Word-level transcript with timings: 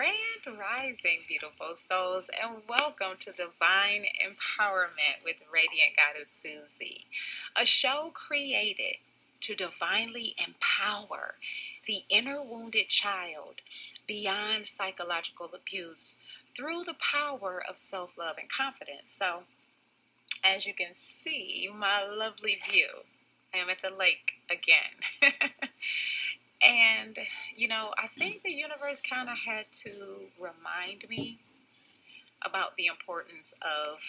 Grand 0.00 0.58
Rising, 0.58 1.18
beautiful 1.28 1.76
souls, 1.76 2.30
and 2.42 2.62
welcome 2.66 3.18
to 3.18 3.32
Divine 3.32 4.06
Empowerment 4.24 5.22
with 5.22 5.36
Radiant 5.52 5.90
Goddess 5.94 6.30
Susie, 6.30 7.04
a 7.54 7.66
show 7.66 8.10
created 8.14 8.94
to 9.42 9.54
divinely 9.54 10.34
empower 10.38 11.34
the 11.86 12.04
inner 12.08 12.42
wounded 12.42 12.88
child 12.88 13.56
beyond 14.06 14.66
psychological 14.66 15.50
abuse 15.54 16.16
through 16.56 16.84
the 16.84 16.94
power 16.94 17.62
of 17.68 17.76
self 17.76 18.16
love 18.16 18.36
and 18.38 18.48
confidence. 18.48 19.14
So, 19.14 19.42
as 20.42 20.64
you 20.64 20.72
can 20.72 20.94
see, 20.96 21.68
my 21.76 22.04
lovely 22.04 22.58
view, 22.70 22.88
I 23.52 23.58
am 23.58 23.68
at 23.68 23.82
the 23.82 23.90
lake 23.90 24.36
again. 24.48 25.30
And, 26.62 27.18
you 27.56 27.68
know, 27.68 27.90
I 27.96 28.06
think 28.06 28.42
the 28.42 28.50
universe 28.50 29.00
kind 29.00 29.28
of 29.28 29.36
had 29.38 29.64
to 29.84 29.90
remind 30.38 31.08
me 31.08 31.38
about 32.44 32.76
the 32.76 32.86
importance 32.86 33.54
of 33.62 34.00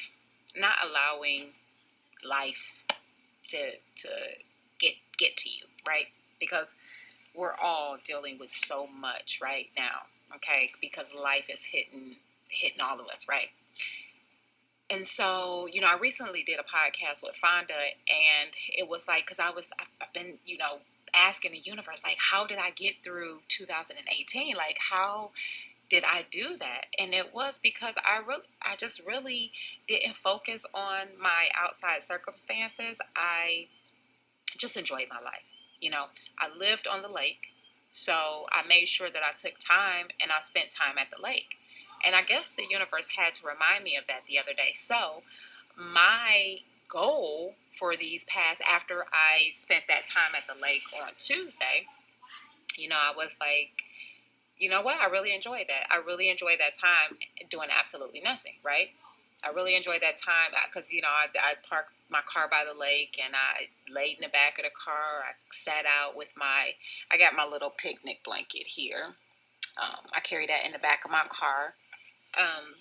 not 0.56 0.76
allowing 0.84 1.50
life 2.28 2.84
to 3.50 3.72
to 3.96 4.10
get 4.80 4.96
get 5.18 5.38
to 5.38 5.50
you, 5.50 5.64
right? 5.88 6.08
Because 6.40 6.76
we're 7.36 7.56
all 7.56 7.98
dealing 8.04 8.38
with 8.38 8.52
so 8.52 8.88
much 8.88 9.40
right 9.42 9.70
now, 9.78 10.02
okay? 10.36 10.72
Because 10.82 11.14
life 11.14 11.46
is 11.50 11.64
hitting 11.64 12.18
hitting 12.50 12.82
all 12.82 13.00
of 13.00 13.08
us, 13.08 13.28
right? 13.30 13.50
And 14.90 15.08
so, 15.08 15.70
you 15.72 15.80
know, 15.80 15.88
I 15.88 15.98
recently 15.98 16.44
did 16.44 16.60
a 16.60 16.64
podcast 16.64 17.24
with 17.24 17.36
Fonda, 17.36 17.74
and 17.74 18.52
it 18.78 18.90
was 18.90 19.08
like, 19.08 19.26
because 19.26 19.40
I 19.40 19.50
was, 19.50 19.72
I've 19.80 20.12
been, 20.14 20.38
you 20.46 20.58
know, 20.58 20.80
asking 21.14 21.52
the 21.52 21.60
universe, 21.60 22.04
like, 22.04 22.18
how 22.18 22.46
did 22.46 22.58
I 22.58 22.72
get 22.72 22.96
through 23.04 23.40
2018? 23.50 24.56
Like, 24.56 24.78
how 24.78 25.32
did 25.90 26.04
I 26.06 26.26
do 26.32 26.58
that? 26.58 26.86
And 26.98 27.14
it 27.14 27.34
was 27.34 27.60
because 27.62 27.96
I 28.06 28.26
really, 28.26 28.46
I 28.62 28.76
just 28.78 29.06
really 29.06 29.52
didn't 29.88 30.16
focus 30.16 30.66
on 30.74 31.08
my 31.22 31.48
outside 31.62 32.04
circumstances. 32.04 33.00
I 33.16 33.68
just 34.58 34.78
enjoyed 34.78 35.08
my 35.10 35.20
life. 35.24 35.44
You 35.82 35.90
know, 35.90 36.06
I 36.40 36.56
lived 36.58 36.88
on 36.88 37.02
the 37.02 37.10
lake, 37.10 37.48
so 37.90 38.46
I 38.52 38.66
made 38.68 38.88
sure 38.88 39.10
that 39.10 39.22
I 39.24 39.36
took 39.36 39.60
time 39.60 40.08
and 40.22 40.32
I 40.32 40.42
spent 40.42 40.70
time 40.70 40.98
at 40.98 41.08
the 41.16 41.22
lake. 41.22 41.58
And 42.06 42.16
I 42.16 42.24
guess 42.24 42.50
the 42.50 42.66
universe 42.70 43.10
had 43.18 43.34
to 43.36 43.48
remind 43.48 43.84
me 43.84 43.98
of 43.98 44.08
that 44.08 44.24
the 44.26 44.40
other 44.40 44.54
day. 44.54 44.74
So, 44.76 45.24
my 45.78 46.60
goal 46.92 47.56
for 47.80 47.96
these 47.96 48.24
past 48.26 48.62
after 48.70 49.06
I 49.14 49.52
spent 49.54 49.86
that 49.88 50.06
time 50.08 50.36
at 50.36 50.44
the 50.48 50.62
lake 50.62 50.84
on 51.02 51.12
Tuesday, 51.18 51.88
you 52.78 52.90
know, 52.90 52.98
I 52.98 53.16
was 53.16 53.38
like, 53.40 53.84
you 54.58 54.70
know 54.70 54.82
what? 54.82 55.00
I 55.00 55.08
really 55.08 55.34
enjoyed 55.34 55.66
that. 55.70 55.88
I 55.90 55.98
really 56.06 56.30
enjoyed 56.30 56.60
that 56.60 56.78
time 56.78 57.18
doing 57.50 57.70
absolutely 57.72 58.22
nothing, 58.22 58.54
right? 58.64 58.90
I 59.44 59.50
really 59.50 59.76
enjoyed 59.76 60.02
that 60.02 60.18
time 60.18 60.54
because, 60.68 60.94
you 60.94 61.02
know, 61.02 61.10
I, 61.10 61.26
I 61.34 61.54
parked 61.68 61.94
my 62.10 62.22
car 62.28 62.48
by 62.48 62.64
the 62.72 62.78
lake 62.78 63.20
and 63.24 63.34
I 63.34 63.72
laid 63.92 64.18
in 64.18 64.22
the 64.22 64.30
back 64.30 64.60
of 64.60 64.66
the 64.66 64.72
car. 64.72 65.26
I 65.26 65.34
sat 65.52 65.86
out 65.86 66.16
with 66.16 66.30
my, 66.38 66.78
I 67.10 67.18
got 67.18 67.34
my 67.36 67.46
little 67.46 67.72
picnic 67.76 68.20
blanket 68.24 68.68
here. 68.68 69.16
Um, 69.82 70.06
I 70.14 70.20
carry 70.20 70.46
that 70.48 70.66
in 70.66 70.74
the 70.74 70.80
back 70.80 71.06
of 71.06 71.12
my 71.12 71.24
car. 71.30 71.74
Um, 72.38 72.76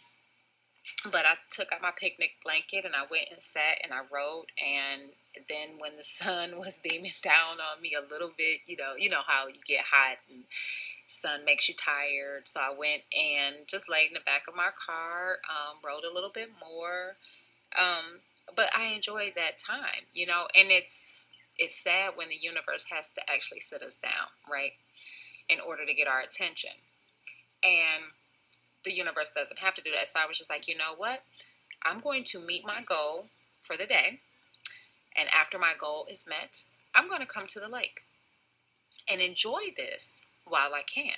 but 1.05 1.25
I 1.27 1.35
took 1.51 1.73
out 1.73 1.83
my 1.83 1.93
picnic 1.97 2.33
blanket 2.45 2.85
and 2.85 2.95
I 2.95 3.03
went 3.11 3.29
and 3.33 3.43
sat 3.43 3.81
and 3.83 3.93
I 3.93 4.01
wrote. 4.13 4.47
And 4.59 5.11
then 5.49 5.79
when 5.79 5.97
the 5.97 6.05
sun 6.05 6.59
was 6.59 6.79
beaming 6.79 7.13
down 7.23 7.61
on 7.61 7.83
me 7.83 7.95
a 7.95 8.13
little 8.13 8.31
bit, 8.37 8.61
you 8.67 8.77
know, 8.77 8.95
you 8.99 9.09
know 9.09 9.23
how 9.27 9.47
you 9.49 9.61
get 9.67 9.85
hot 9.85 10.19
and 10.31 10.45
sun 11.07 11.45
makes 11.45 11.69
you 11.69 11.75
tired. 11.75 12.47
So 12.47 12.61
I 12.61 12.71
went 12.71 13.03
and 13.13 13.67
just 13.67 13.91
laid 13.91 14.09
in 14.09 14.15
the 14.15 14.27
back 14.27 14.43
of 14.49 14.55
my 14.55 14.71
car, 14.75 15.39
um, 15.49 15.79
wrote 15.85 16.05
a 16.09 16.15
little 16.15 16.31
bit 16.33 16.51
more. 16.61 17.17
Um, 17.79 18.21
but 18.57 18.71
I 18.77 18.95
enjoyed 18.95 19.33
that 19.37 19.59
time, 19.59 20.07
you 20.13 20.27
know, 20.27 20.47
and 20.55 20.71
it's 20.71 21.15
it's 21.59 21.77
sad 21.77 22.13
when 22.17 22.29
the 22.31 22.41
universe 22.41 22.87
has 22.91 23.11
to 23.11 23.21
actually 23.31 23.61
sit 23.61 23.83
us 23.83 23.99
down, 23.99 24.33
right, 24.51 24.73
in 25.49 25.61
order 25.61 25.85
to 25.85 25.95
get 25.95 26.09
our 26.09 26.21
attention. 26.21 26.71
And 27.63 28.05
the 28.85 28.93
universe 28.93 29.31
doesn't 29.35 29.59
have 29.59 29.75
to 29.75 29.83
do 29.83 29.91
that. 29.93 30.09
So 30.09 30.21
I 30.23 30.27
was 30.27 30.39
just 30.39 30.51
like, 30.51 30.69
you 30.69 30.77
know 30.77 30.95
what? 30.97 31.23
I'm 31.85 32.01
going 32.01 32.25
to 32.25 32.41
meet 32.41 32.65
my 32.65 32.83
goal 32.87 33.27
for 33.63 33.77
the 33.77 33.87
day. 33.87 34.21
And 35.17 35.29
after 35.39 35.59
my 35.59 35.73
goal 35.79 36.07
is 36.11 36.27
met, 36.29 36.63
I'm 36.95 37.09
going 37.09 37.21
to 37.21 37.27
come 37.27 37.47
to 37.49 37.61
the 37.61 37.69
lake 37.69 38.01
and 39.09 39.21
enjoy 39.21 39.61
this 39.77 40.23
while 40.45 40.75
I 40.75 40.83
can. 40.83 41.15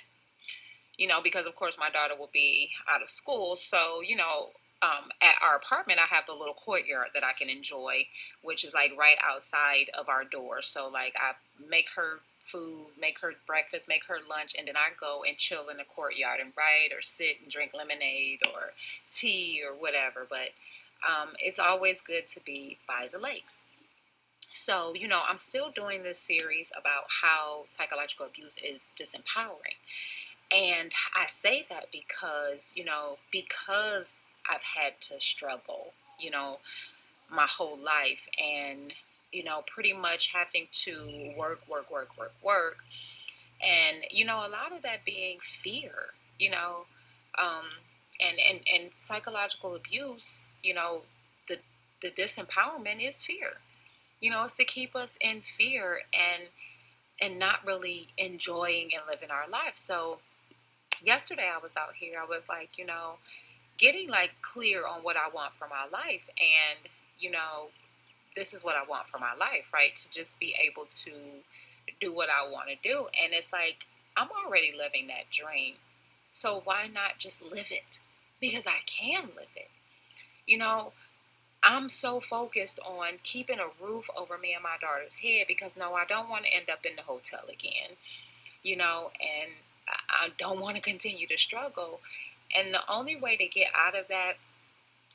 You 0.97 1.07
know, 1.07 1.21
because 1.21 1.45
of 1.45 1.55
course 1.55 1.77
my 1.79 1.89
daughter 1.89 2.15
will 2.17 2.29
be 2.33 2.69
out 2.93 3.01
of 3.01 3.09
school. 3.09 3.55
So, 3.55 4.01
you 4.01 4.15
know, 4.15 4.51
um, 4.81 5.09
at 5.21 5.35
our 5.41 5.55
apartment, 5.55 5.99
I 5.99 6.13
have 6.13 6.25
the 6.25 6.33
little 6.33 6.53
courtyard 6.53 7.09
that 7.13 7.23
I 7.23 7.31
can 7.33 7.49
enjoy, 7.49 8.05
which 8.41 8.63
is 8.63 8.73
like 8.73 8.91
right 8.97 9.17
outside 9.23 9.85
of 9.97 10.09
our 10.09 10.25
door. 10.25 10.61
So, 10.61 10.89
like, 10.89 11.13
I 11.17 11.33
make 11.69 11.87
her 11.95 12.19
food, 12.43 12.87
make 12.99 13.19
her 13.19 13.33
breakfast, 13.47 13.87
make 13.87 14.03
her 14.05 14.17
lunch, 14.29 14.55
and 14.57 14.67
then 14.67 14.75
I 14.75 14.89
go 14.99 15.23
and 15.27 15.37
chill 15.37 15.69
in 15.69 15.77
the 15.77 15.83
courtyard 15.83 16.39
and 16.41 16.51
write 16.57 16.95
or 16.95 17.01
sit 17.01 17.37
and 17.41 17.51
drink 17.51 17.71
lemonade 17.73 18.41
or 18.53 18.73
tea 19.13 19.61
or 19.65 19.73
whatever. 19.75 20.27
But 20.29 20.51
um, 21.07 21.29
it's 21.39 21.59
always 21.59 22.01
good 22.01 22.27
to 22.29 22.39
be 22.41 22.77
by 22.87 23.07
the 23.11 23.19
lake. 23.19 23.45
So, 24.51 24.93
you 24.93 25.07
know, 25.07 25.21
I'm 25.27 25.39
still 25.39 25.71
doing 25.71 26.03
this 26.03 26.19
series 26.19 26.71
about 26.79 27.05
how 27.21 27.63
psychological 27.67 28.27
abuse 28.27 28.57
is 28.57 28.91
disempowering. 28.99 29.79
And 30.51 30.91
I 31.19 31.25
say 31.27 31.65
that 31.69 31.87
because, 31.91 32.73
you 32.75 32.85
know, 32.85 33.17
because 33.31 34.19
I've 34.49 34.61
had 34.61 35.01
to 35.09 35.19
struggle, 35.19 35.93
you 36.19 36.29
know, 36.29 36.59
my 37.31 37.47
whole 37.47 37.77
life 37.77 38.27
and 38.39 38.93
you 39.33 39.43
know, 39.43 39.63
pretty 39.67 39.93
much 39.93 40.31
having 40.31 40.67
to 40.71 41.33
work, 41.37 41.61
work, 41.67 41.91
work, 41.91 42.17
work, 42.17 42.33
work. 42.43 42.77
And, 43.61 44.03
you 44.11 44.25
know, 44.25 44.37
a 44.37 44.49
lot 44.49 44.71
of 44.75 44.83
that 44.83 45.03
being 45.05 45.39
fear, 45.41 45.93
you 46.37 46.51
know, 46.51 46.85
um, 47.41 47.65
and, 48.21 48.37
and, 48.49 48.59
and 48.71 48.91
psychological 48.97 49.75
abuse, 49.75 50.49
you 50.61 50.73
know, 50.73 51.01
the, 51.49 51.57
the 52.01 52.09
disempowerment 52.09 53.07
is 53.07 53.23
fear. 53.23 53.53
You 54.21 54.29
know, 54.31 54.43
it's 54.43 54.55
to 54.55 54.65
keep 54.65 54.95
us 54.95 55.17
in 55.19 55.41
fear 55.41 56.01
and, 56.13 56.43
and 57.21 57.39
not 57.39 57.65
really 57.65 58.07
enjoying 58.17 58.91
and 58.93 59.03
living 59.09 59.31
our 59.31 59.49
life. 59.49 59.75
So 59.75 60.19
yesterday 61.03 61.49
I 61.53 61.57
was 61.57 61.75
out 61.75 61.95
here, 61.95 62.19
I 62.21 62.25
was 62.25 62.47
like, 62.47 62.77
you 62.77 62.85
know, 62.85 63.15
getting 63.77 64.09
like 64.09 64.31
clear 64.41 64.85
on 64.85 64.99
what 65.01 65.17
I 65.17 65.33
want 65.33 65.53
for 65.53 65.67
my 65.67 65.85
life 65.91 66.29
and, 66.37 66.87
you 67.19 67.31
know, 67.31 67.69
this 68.35 68.53
is 68.53 68.63
what 68.63 68.75
I 68.75 68.87
want 68.87 69.07
for 69.07 69.19
my 69.19 69.33
life, 69.39 69.65
right? 69.73 69.95
To 69.95 70.11
just 70.11 70.39
be 70.39 70.55
able 70.67 70.87
to 71.03 71.11
do 71.99 72.13
what 72.13 72.29
I 72.29 72.49
want 72.49 72.69
to 72.69 72.87
do. 72.87 73.07
And 73.23 73.33
it's 73.33 73.53
like, 73.53 73.85
I'm 74.17 74.29
already 74.45 74.73
living 74.77 75.07
that 75.07 75.29
dream. 75.31 75.75
So 76.31 76.61
why 76.65 76.87
not 76.87 77.19
just 77.19 77.43
live 77.51 77.67
it? 77.71 77.99
Because 78.39 78.67
I 78.67 78.79
can 78.85 79.23
live 79.35 79.53
it. 79.55 79.69
You 80.47 80.57
know, 80.57 80.93
I'm 81.63 81.87
so 81.87 82.19
focused 82.19 82.79
on 82.85 83.19
keeping 83.23 83.59
a 83.59 83.83
roof 83.83 84.09
over 84.17 84.37
me 84.37 84.53
and 84.53 84.63
my 84.63 84.75
daughter's 84.81 85.15
head 85.15 85.45
because 85.47 85.77
no, 85.77 85.93
I 85.93 86.05
don't 86.05 86.29
want 86.29 86.45
to 86.45 86.53
end 86.53 86.69
up 86.69 86.85
in 86.85 86.95
the 86.97 87.01
hotel 87.03 87.43
again, 87.47 87.95
you 88.63 88.75
know, 88.75 89.11
and 89.21 89.51
I 90.09 90.29
don't 90.37 90.59
want 90.59 90.75
to 90.75 90.81
continue 90.81 91.27
to 91.27 91.37
struggle. 91.37 92.01
And 92.55 92.73
the 92.73 92.81
only 92.89 93.15
way 93.15 93.37
to 93.37 93.47
get 93.47 93.67
out 93.73 93.97
of 93.97 94.07
that 94.09 94.33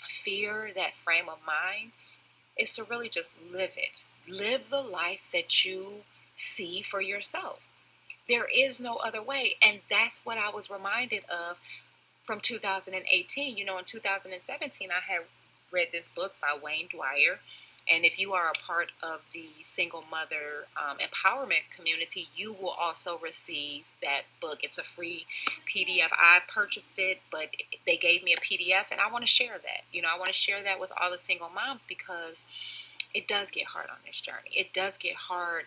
fear, 0.08 0.70
that 0.74 0.96
frame 1.04 1.28
of 1.28 1.38
mind, 1.46 1.92
is 2.58 2.72
to 2.74 2.84
really 2.84 3.08
just 3.08 3.36
live 3.52 3.72
it. 3.76 4.04
Live 4.28 4.70
the 4.70 4.82
life 4.82 5.20
that 5.32 5.64
you 5.64 6.02
see 6.36 6.82
for 6.82 7.00
yourself. 7.00 7.60
There 8.28 8.48
is 8.54 8.80
no 8.80 8.96
other 8.96 9.22
way. 9.22 9.56
And 9.62 9.80
that's 9.88 10.24
what 10.24 10.38
I 10.38 10.50
was 10.50 10.70
reminded 10.70 11.24
of 11.30 11.56
from 12.22 12.40
2018. 12.40 13.56
You 13.56 13.64
know, 13.64 13.78
in 13.78 13.84
2017, 13.84 14.90
I 14.90 15.12
had 15.12 15.22
read 15.72 15.88
this 15.92 16.08
book 16.08 16.34
by 16.40 16.58
Wayne 16.60 16.88
Dyer 16.92 17.40
and 17.90 18.04
if 18.04 18.18
you 18.18 18.34
are 18.34 18.48
a 18.48 18.66
part 18.66 18.92
of 19.02 19.20
the 19.32 19.46
single 19.62 20.04
mother 20.10 20.66
um, 20.76 20.98
empowerment 20.98 21.62
community, 21.74 22.28
you 22.36 22.52
will 22.52 22.70
also 22.70 23.18
receive 23.18 23.84
that 24.02 24.22
book. 24.40 24.60
It's 24.62 24.78
a 24.78 24.82
free 24.82 25.26
PDF. 25.66 26.08
I 26.12 26.40
purchased 26.52 26.98
it, 26.98 27.18
but 27.30 27.48
they 27.86 27.96
gave 27.96 28.22
me 28.22 28.34
a 28.34 28.40
PDF, 28.40 28.86
and 28.90 29.00
I 29.00 29.10
want 29.10 29.24
to 29.24 29.28
share 29.28 29.58
that. 29.62 29.82
You 29.92 30.02
know, 30.02 30.08
I 30.14 30.18
want 30.18 30.28
to 30.28 30.34
share 30.34 30.62
that 30.62 30.78
with 30.78 30.90
all 31.00 31.10
the 31.10 31.18
single 31.18 31.48
moms 31.48 31.84
because 31.84 32.44
it 33.14 33.26
does 33.26 33.50
get 33.50 33.66
hard 33.66 33.88
on 33.90 33.96
this 34.06 34.20
journey. 34.20 34.50
It 34.54 34.72
does 34.72 34.98
get 34.98 35.14
hard, 35.14 35.64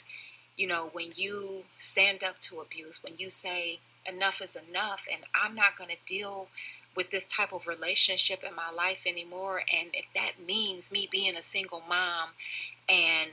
you 0.57 0.67
know, 0.67 0.89
when 0.93 1.11
you 1.15 1.63
stand 1.77 2.23
up 2.23 2.39
to 2.41 2.59
abuse, 2.59 3.03
when 3.03 3.13
you 3.17 3.29
say, 3.29 3.79
enough 4.05 4.41
is 4.41 4.55
enough, 4.69 5.05
and 5.11 5.23
I'm 5.35 5.55
not 5.55 5.77
going 5.77 5.89
to 5.89 5.95
deal 6.05 6.47
with 6.95 7.11
this 7.11 7.27
type 7.27 7.53
of 7.53 7.67
relationship 7.67 8.43
in 8.47 8.55
my 8.55 8.71
life 8.71 9.03
anymore. 9.05 9.59
And 9.59 9.89
if 9.93 10.05
that 10.13 10.45
means 10.45 10.91
me 10.91 11.07
being 11.09 11.35
a 11.35 11.41
single 11.41 11.81
mom 11.87 12.29
and 12.89 13.31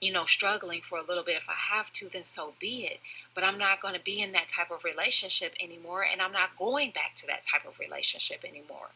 you 0.00 0.12
know, 0.12 0.24
struggling 0.24 0.80
for 0.80 0.98
a 0.98 1.02
little 1.02 1.22
bit. 1.22 1.36
If 1.36 1.48
I 1.48 1.74
have 1.74 1.92
to, 1.94 2.08
then 2.08 2.22
so 2.22 2.54
be 2.58 2.84
it. 2.84 3.00
But 3.34 3.44
I'm 3.44 3.58
not 3.58 3.82
going 3.82 3.94
to 3.94 4.00
be 4.00 4.22
in 4.22 4.32
that 4.32 4.48
type 4.48 4.70
of 4.70 4.82
relationship 4.82 5.54
anymore. 5.62 6.06
And 6.10 6.22
I'm 6.22 6.32
not 6.32 6.56
going 6.58 6.90
back 6.90 7.14
to 7.16 7.26
that 7.26 7.44
type 7.44 7.66
of 7.68 7.78
relationship 7.78 8.42
anymore. 8.42 8.88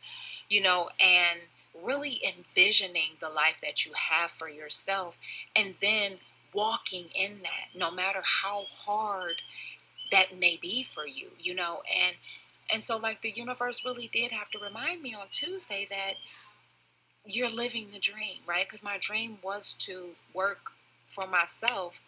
You 0.48 0.62
know, 0.62 0.88
and 0.98 1.40
really 1.82 2.20
envisioning 2.24 3.16
the 3.20 3.28
life 3.28 3.56
that 3.62 3.84
you 3.84 3.92
have 3.94 4.30
for 4.30 4.48
yourself 4.48 5.18
and 5.56 5.74
then 5.82 6.12
walking 6.52 7.06
in 7.14 7.38
that, 7.42 7.76
no 7.78 7.90
matter 7.90 8.22
how 8.22 8.64
hard 8.70 9.42
that 10.12 10.38
may 10.38 10.56
be 10.56 10.84
for 10.84 11.06
you, 11.06 11.28
you 11.40 11.52
know, 11.52 11.82
and 11.92 12.14
and 12.72 12.82
so 12.82 12.96
like 12.96 13.22
the 13.22 13.30
universe 13.30 13.84
really 13.84 14.10
did 14.12 14.32
have 14.32 14.50
to 14.50 14.58
remind 14.58 15.02
me 15.02 15.14
on 15.14 15.26
Tuesday 15.30 15.86
that 15.90 16.14
you're 17.24 17.50
living 17.50 17.88
the 17.92 17.98
dream, 17.98 18.38
right? 18.46 18.66
Because 18.66 18.82
my 18.82 18.98
dream 18.98 19.38
was 19.42 19.74
to 19.80 20.10
work 20.34 20.72
for 21.08 21.26
myself 21.26 22.00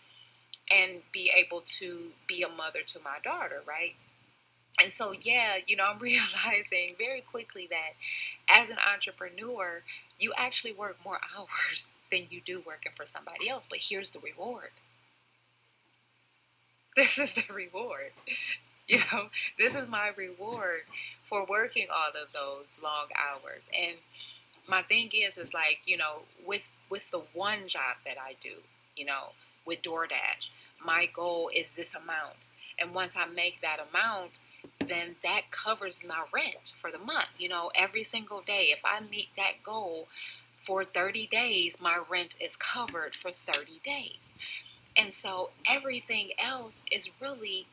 and 0.72 1.02
be 1.12 1.32
able 1.36 1.62
to 1.78 2.10
be 2.28 2.42
a 2.42 2.48
mother 2.48 2.80
to 2.86 3.00
my 3.00 3.18
daughter, 3.24 3.62
right? 3.66 3.94
And 4.82 4.92
so, 4.94 5.12
yeah, 5.12 5.56
you 5.66 5.76
know, 5.76 5.84
I'm 5.86 5.98
realizing 6.00 6.96
very 6.98 7.22
quickly 7.22 7.68
that 7.70 7.94
as 8.48 8.70
an 8.70 8.78
entrepreneur, 8.92 9.82
you 10.18 10.32
actually 10.36 10.72
work 10.74 10.98
more 11.04 11.20
hours 11.36 11.92
than 12.12 12.26
you 12.30 12.40
do 12.44 12.62
working 12.66 12.92
for 12.96 13.06
somebody 13.06 13.48
else. 13.48 13.66
But 13.68 13.80
here's 13.82 14.10
the 14.10 14.20
reward 14.20 14.70
this 16.96 17.18
is 17.18 17.34
the 17.34 17.44
reward. 17.52 18.12
You 18.88 18.98
know, 19.12 19.30
this 19.58 19.74
is 19.74 19.88
my 19.88 20.12
reward 20.16 20.82
for 21.28 21.44
working 21.46 21.88
all 21.90 22.10
of 22.10 22.32
those 22.32 22.66
long 22.82 23.06
hours. 23.18 23.68
And 23.76 23.96
my 24.68 24.82
thing 24.82 25.10
is, 25.12 25.38
is 25.38 25.52
like, 25.52 25.80
you 25.86 25.96
know, 25.96 26.22
with 26.46 26.62
with 26.88 27.10
the 27.10 27.22
one 27.32 27.66
job 27.66 27.96
that 28.04 28.16
I 28.16 28.36
do, 28.40 28.54
you 28.96 29.04
know, 29.04 29.32
with 29.66 29.82
DoorDash, 29.82 30.50
my 30.84 31.06
goal 31.12 31.50
is 31.54 31.72
this 31.72 31.94
amount. 31.94 32.48
And 32.78 32.94
once 32.94 33.16
I 33.16 33.26
make 33.26 33.60
that 33.60 33.80
amount, 33.90 34.38
then 34.86 35.16
that 35.22 35.50
covers 35.50 36.00
my 36.06 36.24
rent 36.32 36.72
for 36.76 36.92
the 36.92 36.98
month. 36.98 37.28
You 37.38 37.48
know, 37.48 37.70
every 37.74 38.04
single 38.04 38.42
day, 38.42 38.68
if 38.70 38.80
I 38.84 39.00
meet 39.00 39.30
that 39.36 39.62
goal 39.64 40.06
for 40.62 40.84
30 40.84 41.26
days, 41.26 41.80
my 41.80 41.98
rent 42.08 42.36
is 42.40 42.56
covered 42.56 43.16
for 43.16 43.30
30 43.30 43.80
days. 43.84 44.34
And 44.96 45.12
so 45.12 45.50
everything 45.68 46.30
else 46.38 46.82
is 46.90 47.10
really, 47.20 47.66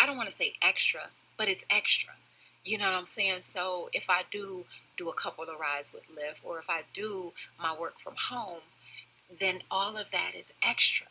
I 0.00 0.06
don't 0.06 0.16
want 0.16 0.28
to 0.28 0.34
say 0.34 0.54
extra, 0.62 1.10
but 1.36 1.48
it's 1.48 1.64
extra. 1.70 2.14
You 2.64 2.78
know 2.78 2.86
what 2.86 2.94
I'm 2.94 3.06
saying? 3.06 3.40
So 3.40 3.88
if 3.92 4.10
I 4.10 4.22
do 4.30 4.64
do 4.96 5.08
a 5.08 5.14
couple 5.14 5.44
of 5.44 5.58
rides 5.60 5.92
with 5.92 6.02
Lyft, 6.04 6.44
or 6.44 6.58
if 6.58 6.68
I 6.68 6.82
do 6.92 7.32
my 7.60 7.74
work 7.78 8.00
from 8.00 8.14
home, 8.30 8.60
then 9.40 9.62
all 9.70 9.96
of 9.96 10.06
that 10.12 10.32
is 10.38 10.52
extra. 10.62 11.06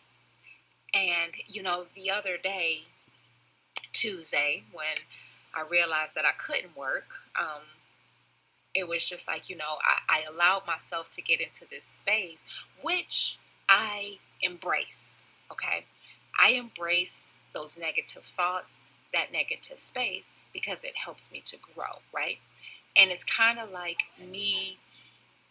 And, 0.94 1.34
you 1.48 1.63
know, 1.63 1.86
the 1.95 2.10
other 2.12 2.38
day, 2.38 2.81
Tuesday, 3.94 4.63
when 4.72 4.98
I 5.56 5.63
realized 5.68 6.16
that 6.16 6.25
I 6.25 6.31
couldn't 6.38 6.75
work, 6.75 7.06
um, 7.40 7.62
it 8.74 8.88
was 8.88 9.06
just 9.06 9.28
like, 9.28 9.50
you 9.50 9.56
know, 9.56 9.78
I, 10.10 10.19
I 10.19 10.24
allowed 10.31 10.68
myself 10.68 11.12
to 11.12 11.22
get 11.22 11.42
into 11.42 11.66
this 11.69 11.83
space, 11.83 12.44
which 12.81 13.38
I 13.68 14.18
embrace. 14.42 15.24
Okay. 15.51 15.86
I 16.40 16.51
embrace 16.51 17.30
those 17.54 17.78
negative 17.78 18.24
thoughts, 18.24 18.78
that 19.14 19.32
negative 19.32 19.80
space, 19.80 20.32
because 20.54 20.84
it 20.84 20.96
helps 20.96 21.32
me 21.32 21.42
to 21.46 21.58
grow, 21.74 22.00
right? 22.14 22.38
And 22.96 23.12
it's 23.12 23.24
kind 23.24 23.60
of 23.60 23.72
like 23.72 24.04
me 24.20 24.78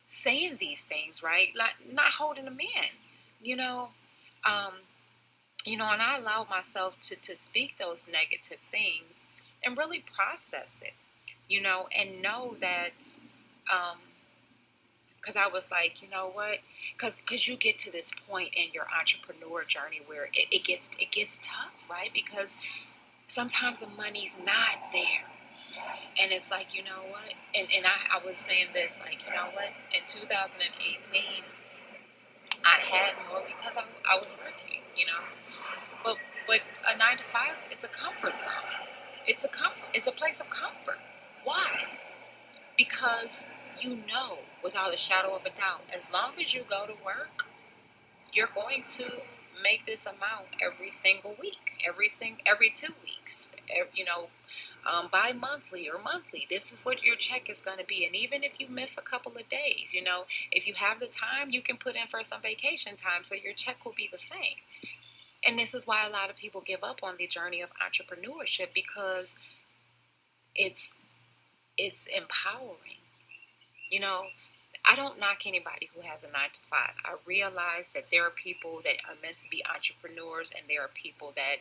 saying 0.06 0.56
these 0.60 0.84
things, 0.84 1.22
right? 1.22 1.48
Like 1.56 1.74
not 1.92 2.12
holding 2.12 2.44
them 2.44 2.60
in, 2.60 2.90
you 3.42 3.56
know. 3.56 3.88
Um, 4.44 4.72
you 5.64 5.76
know, 5.76 5.90
and 5.90 6.00
I 6.00 6.18
allow 6.18 6.46
myself 6.48 6.98
to 7.00 7.16
to 7.16 7.34
speak 7.34 7.76
those 7.78 8.06
negative 8.10 8.58
things 8.70 9.24
and 9.64 9.76
really 9.76 10.04
process 10.14 10.78
it, 10.80 10.94
you 11.48 11.60
know, 11.60 11.88
and 11.96 12.22
know 12.22 12.56
that 12.60 13.04
um, 13.72 13.98
because 15.26 15.36
I 15.36 15.52
was 15.52 15.72
like, 15.72 16.02
you 16.02 16.08
know 16.08 16.30
what? 16.32 16.58
Because 16.96 17.20
because 17.20 17.48
you 17.48 17.56
get 17.56 17.80
to 17.80 17.90
this 17.90 18.12
point 18.28 18.50
in 18.54 18.66
your 18.72 18.86
entrepreneur 18.96 19.64
journey 19.64 20.00
where 20.06 20.26
it, 20.26 20.46
it 20.52 20.64
gets 20.64 20.90
it 21.00 21.10
gets 21.10 21.36
tough, 21.42 21.74
right? 21.90 22.10
Because 22.14 22.54
sometimes 23.26 23.80
the 23.80 23.88
money's 23.88 24.38
not 24.38 24.92
there. 24.92 25.26
And 26.22 26.30
it's 26.32 26.50
like, 26.50 26.74
you 26.74 26.84
know 26.84 27.02
what? 27.10 27.34
And, 27.54 27.68
and 27.76 27.84
I, 27.84 28.16
I 28.16 28.24
was 28.24 28.38
saying 28.38 28.68
this, 28.72 28.98
like, 29.04 29.26
you 29.26 29.34
know 29.34 29.52
what? 29.52 29.68
In 29.92 30.00
2018, 30.08 31.20
I 32.64 32.80
had 32.80 33.12
more 33.28 33.42
because 33.44 33.76
I, 33.76 33.84
I 34.08 34.16
was 34.16 34.34
working, 34.40 34.80
you 34.96 35.06
know. 35.06 35.20
But 36.04 36.16
but 36.46 36.60
a 36.88 36.96
nine 36.96 37.18
to 37.18 37.24
five 37.24 37.56
is 37.72 37.82
a 37.82 37.88
comfort 37.88 38.40
zone. 38.40 38.70
It's 39.26 39.44
a 39.44 39.48
comfort. 39.48 39.90
It's 39.92 40.06
a 40.06 40.12
place 40.12 40.38
of 40.38 40.48
comfort. 40.50 41.00
Why? 41.42 41.82
Because 42.78 43.44
you 43.82 43.96
know 44.06 44.38
without 44.62 44.92
a 44.92 44.96
shadow 44.96 45.34
of 45.34 45.42
a 45.42 45.50
doubt, 45.50 45.82
as 45.94 46.10
long 46.12 46.32
as 46.40 46.54
you 46.54 46.62
go 46.68 46.86
to 46.86 46.94
work, 47.04 47.46
you're 48.32 48.48
going 48.54 48.84
to 48.96 49.04
make 49.62 49.86
this 49.86 50.06
amount 50.06 50.48
every 50.62 50.90
single 50.90 51.34
week, 51.40 51.72
every 51.86 52.08
sing, 52.08 52.38
every 52.44 52.70
two 52.70 52.92
weeks, 53.02 53.52
every, 53.70 53.90
you 53.94 54.04
know, 54.04 54.28
um, 54.90 55.08
bi-monthly 55.10 55.88
or 55.88 56.00
monthly. 56.00 56.46
This 56.48 56.72
is 56.72 56.84
what 56.84 57.02
your 57.02 57.16
check 57.16 57.50
is 57.50 57.60
going 57.60 57.78
to 57.78 57.84
be. 57.84 58.04
And 58.04 58.14
even 58.14 58.44
if 58.44 58.52
you 58.58 58.68
miss 58.68 58.96
a 58.96 59.02
couple 59.02 59.32
of 59.32 59.48
days, 59.48 59.92
you 59.92 60.02
know, 60.02 60.24
if 60.52 60.66
you 60.66 60.74
have 60.74 61.00
the 61.00 61.06
time, 61.06 61.50
you 61.50 61.62
can 61.62 61.76
put 61.76 61.96
in 61.96 62.06
for 62.06 62.22
some 62.22 62.42
vacation 62.42 62.96
time, 62.96 63.24
so 63.24 63.34
your 63.34 63.52
check 63.52 63.84
will 63.84 63.94
be 63.96 64.08
the 64.10 64.18
same. 64.18 64.58
And 65.44 65.58
this 65.58 65.74
is 65.74 65.86
why 65.86 66.06
a 66.06 66.10
lot 66.10 66.30
of 66.30 66.36
people 66.36 66.62
give 66.64 66.82
up 66.82 67.00
on 67.02 67.16
the 67.18 67.26
journey 67.26 67.60
of 67.60 67.70
entrepreneurship 67.70 68.68
because 68.74 69.34
it's 70.54 70.92
it's 71.78 72.06
empowering 72.06 72.95
you 73.90 74.00
know, 74.00 74.22
I 74.84 74.94
don't 74.94 75.18
knock 75.18 75.46
anybody 75.46 75.90
who 75.94 76.00
has 76.02 76.22
a 76.22 76.26
nine 76.28 76.50
to 76.52 76.60
five. 76.70 76.94
I 77.04 77.16
realize 77.26 77.90
that 77.94 78.06
there 78.10 78.24
are 78.24 78.30
people 78.30 78.80
that 78.84 78.96
are 79.08 79.16
meant 79.22 79.38
to 79.38 79.50
be 79.50 79.64
entrepreneurs 79.66 80.52
and 80.56 80.64
there 80.68 80.82
are 80.82 80.90
people 80.94 81.32
that 81.36 81.56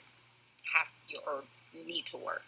have 0.74 0.88
or 1.26 1.44
need 1.86 2.06
to 2.08 2.18
work. 2.18 2.44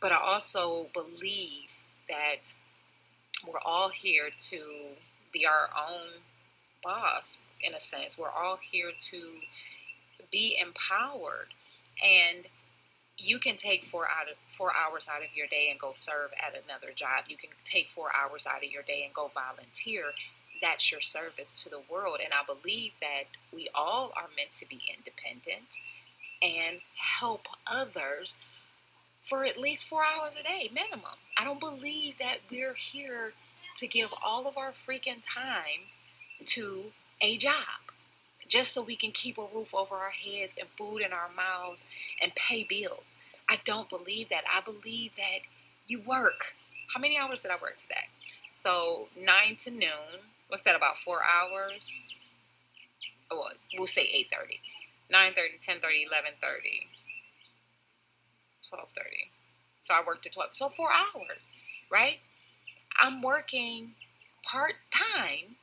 But 0.00 0.12
I 0.12 0.16
also 0.16 0.88
believe 0.92 1.70
that 2.08 2.54
we're 3.46 3.60
all 3.64 3.88
here 3.88 4.30
to 4.50 4.60
be 5.32 5.46
our 5.46 5.68
own 5.76 6.20
boss 6.82 7.38
in 7.62 7.74
a 7.74 7.80
sense. 7.80 8.18
We're 8.18 8.30
all 8.30 8.58
here 8.70 8.90
to 9.10 9.20
be 10.30 10.56
empowered. 10.60 11.48
And 12.02 12.46
you 13.16 13.38
can 13.38 13.56
take 13.56 13.86
four 13.86 14.06
out 14.06 14.28
of 14.28 14.36
four 14.56 14.72
hours 14.74 15.08
out 15.08 15.22
of 15.22 15.34
your 15.34 15.46
day 15.46 15.68
and 15.70 15.78
go 15.78 15.92
serve 15.94 16.30
at 16.38 16.54
another 16.54 16.92
job. 16.94 17.24
You 17.28 17.36
can 17.36 17.50
take 17.64 17.88
four 17.94 18.10
hours 18.14 18.46
out 18.46 18.64
of 18.64 18.70
your 18.70 18.82
day 18.82 19.02
and 19.04 19.14
go 19.14 19.30
volunteer. 19.34 20.12
That's 20.62 20.90
your 20.90 21.00
service 21.00 21.54
to 21.62 21.68
the 21.68 21.80
world. 21.90 22.18
And 22.24 22.32
I 22.32 22.44
believe 22.46 22.92
that 23.00 23.24
we 23.52 23.68
all 23.74 24.12
are 24.16 24.28
meant 24.36 24.54
to 24.56 24.68
be 24.68 24.80
independent 24.96 25.78
and 26.42 26.80
help 26.96 27.46
others 27.66 28.38
for 29.22 29.44
at 29.44 29.58
least 29.58 29.88
four 29.88 30.02
hours 30.04 30.34
a 30.38 30.42
day 30.42 30.70
minimum. 30.72 31.18
I 31.36 31.44
don't 31.44 31.60
believe 31.60 32.18
that 32.18 32.38
we're 32.50 32.74
here 32.74 33.32
to 33.76 33.86
give 33.86 34.10
all 34.24 34.46
of 34.46 34.56
our 34.56 34.72
freaking 34.86 35.22
time 35.26 35.88
to 36.46 36.92
a 37.20 37.36
job 37.36 37.54
just 38.48 38.72
so 38.72 38.82
we 38.82 38.96
can 38.96 39.10
keep 39.10 39.38
a 39.38 39.46
roof 39.54 39.74
over 39.74 39.96
our 39.96 40.10
heads 40.10 40.56
and 40.58 40.68
food 40.76 40.98
in 40.98 41.12
our 41.12 41.30
mouths 41.34 41.86
and 42.20 42.34
pay 42.34 42.62
bills. 42.62 43.18
I 43.48 43.58
don't 43.64 43.88
believe 43.88 44.28
that. 44.30 44.44
I 44.52 44.60
believe 44.60 45.12
that 45.16 45.40
you 45.86 46.00
work. 46.00 46.54
How 46.94 47.00
many 47.00 47.18
hours 47.18 47.42
did 47.42 47.50
I 47.50 47.56
work 47.60 47.78
today? 47.78 48.08
So 48.52 49.08
9 49.18 49.56
to 49.64 49.70
noon. 49.70 50.22
What's 50.48 50.62
that, 50.62 50.76
about 50.76 50.98
four 50.98 51.20
hours? 51.22 51.90
Oh, 53.30 53.48
we'll 53.78 53.86
say 53.86 54.02
8.30. 54.32 54.60
9.30, 55.12 55.34
10.30, 55.64 55.80
11.30, 55.80 56.86
12.30. 58.72 58.80
So 59.82 59.94
I 59.94 60.02
worked 60.06 60.26
at 60.26 60.32
12. 60.32 60.50
So 60.54 60.68
four 60.70 60.90
hours, 60.90 61.48
right? 61.90 62.18
I'm 63.00 63.20
working 63.22 63.92
part-time, 64.44 65.56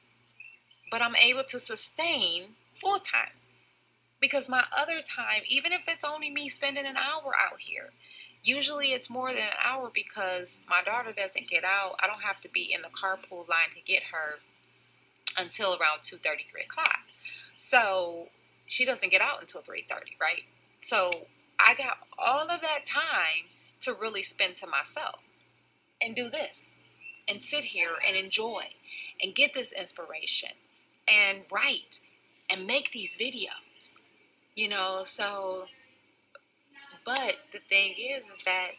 but 0.91 1.01
I'm 1.01 1.15
able 1.15 1.43
to 1.45 1.59
sustain 1.59 2.55
full 2.75 3.00
time. 3.00 3.40
Because 4.21 4.47
my 4.47 4.63
other 4.75 5.01
time, 5.01 5.41
even 5.49 5.71
if 5.71 5.81
it's 5.87 6.05
only 6.05 6.29
me 6.29 6.47
spending 6.47 6.85
an 6.85 6.95
hour 6.95 7.33
out 7.37 7.59
here, 7.59 7.89
usually 8.43 8.93
it's 8.93 9.09
more 9.09 9.29
than 9.29 9.39
an 9.39 9.59
hour 9.63 9.91
because 9.93 10.61
my 10.69 10.81
daughter 10.83 11.11
doesn't 11.11 11.49
get 11.49 11.63
out. 11.63 11.95
I 11.99 12.07
don't 12.07 12.21
have 12.21 12.39
to 12.41 12.49
be 12.49 12.71
in 12.73 12.81
the 12.81 12.89
carpool 12.89 13.49
line 13.49 13.71
to 13.75 13.81
get 13.85 14.03
her 14.13 14.39
until 15.37 15.71
around 15.71 16.03
2 16.03 16.17
3 16.17 16.31
o'clock. 16.63 16.99
So 17.57 18.27
she 18.67 18.85
doesn't 18.85 19.11
get 19.11 19.21
out 19.21 19.41
until 19.41 19.61
3 19.61 19.85
30, 19.89 20.17
right? 20.21 20.43
So 20.83 21.27
I 21.59 21.75
got 21.75 21.97
all 22.17 22.49
of 22.49 22.61
that 22.61 22.85
time 22.85 23.49
to 23.81 23.93
really 23.93 24.23
spend 24.23 24.55
to 24.57 24.67
myself 24.67 25.19
and 26.01 26.15
do 26.15 26.29
this 26.29 26.77
and 27.27 27.41
sit 27.41 27.65
here 27.65 27.91
and 28.05 28.15
enjoy 28.15 28.65
and 29.21 29.35
get 29.35 29.53
this 29.53 29.71
inspiration 29.71 30.51
and 31.07 31.43
write 31.51 31.99
and 32.49 32.67
make 32.67 32.91
these 32.91 33.15
videos. 33.15 33.70
You 34.55 34.67
know, 34.67 35.01
so 35.05 35.65
but 37.05 37.38
the 37.51 37.60
thing 37.70 37.93
is 37.98 38.25
is 38.25 38.43
that 38.43 38.72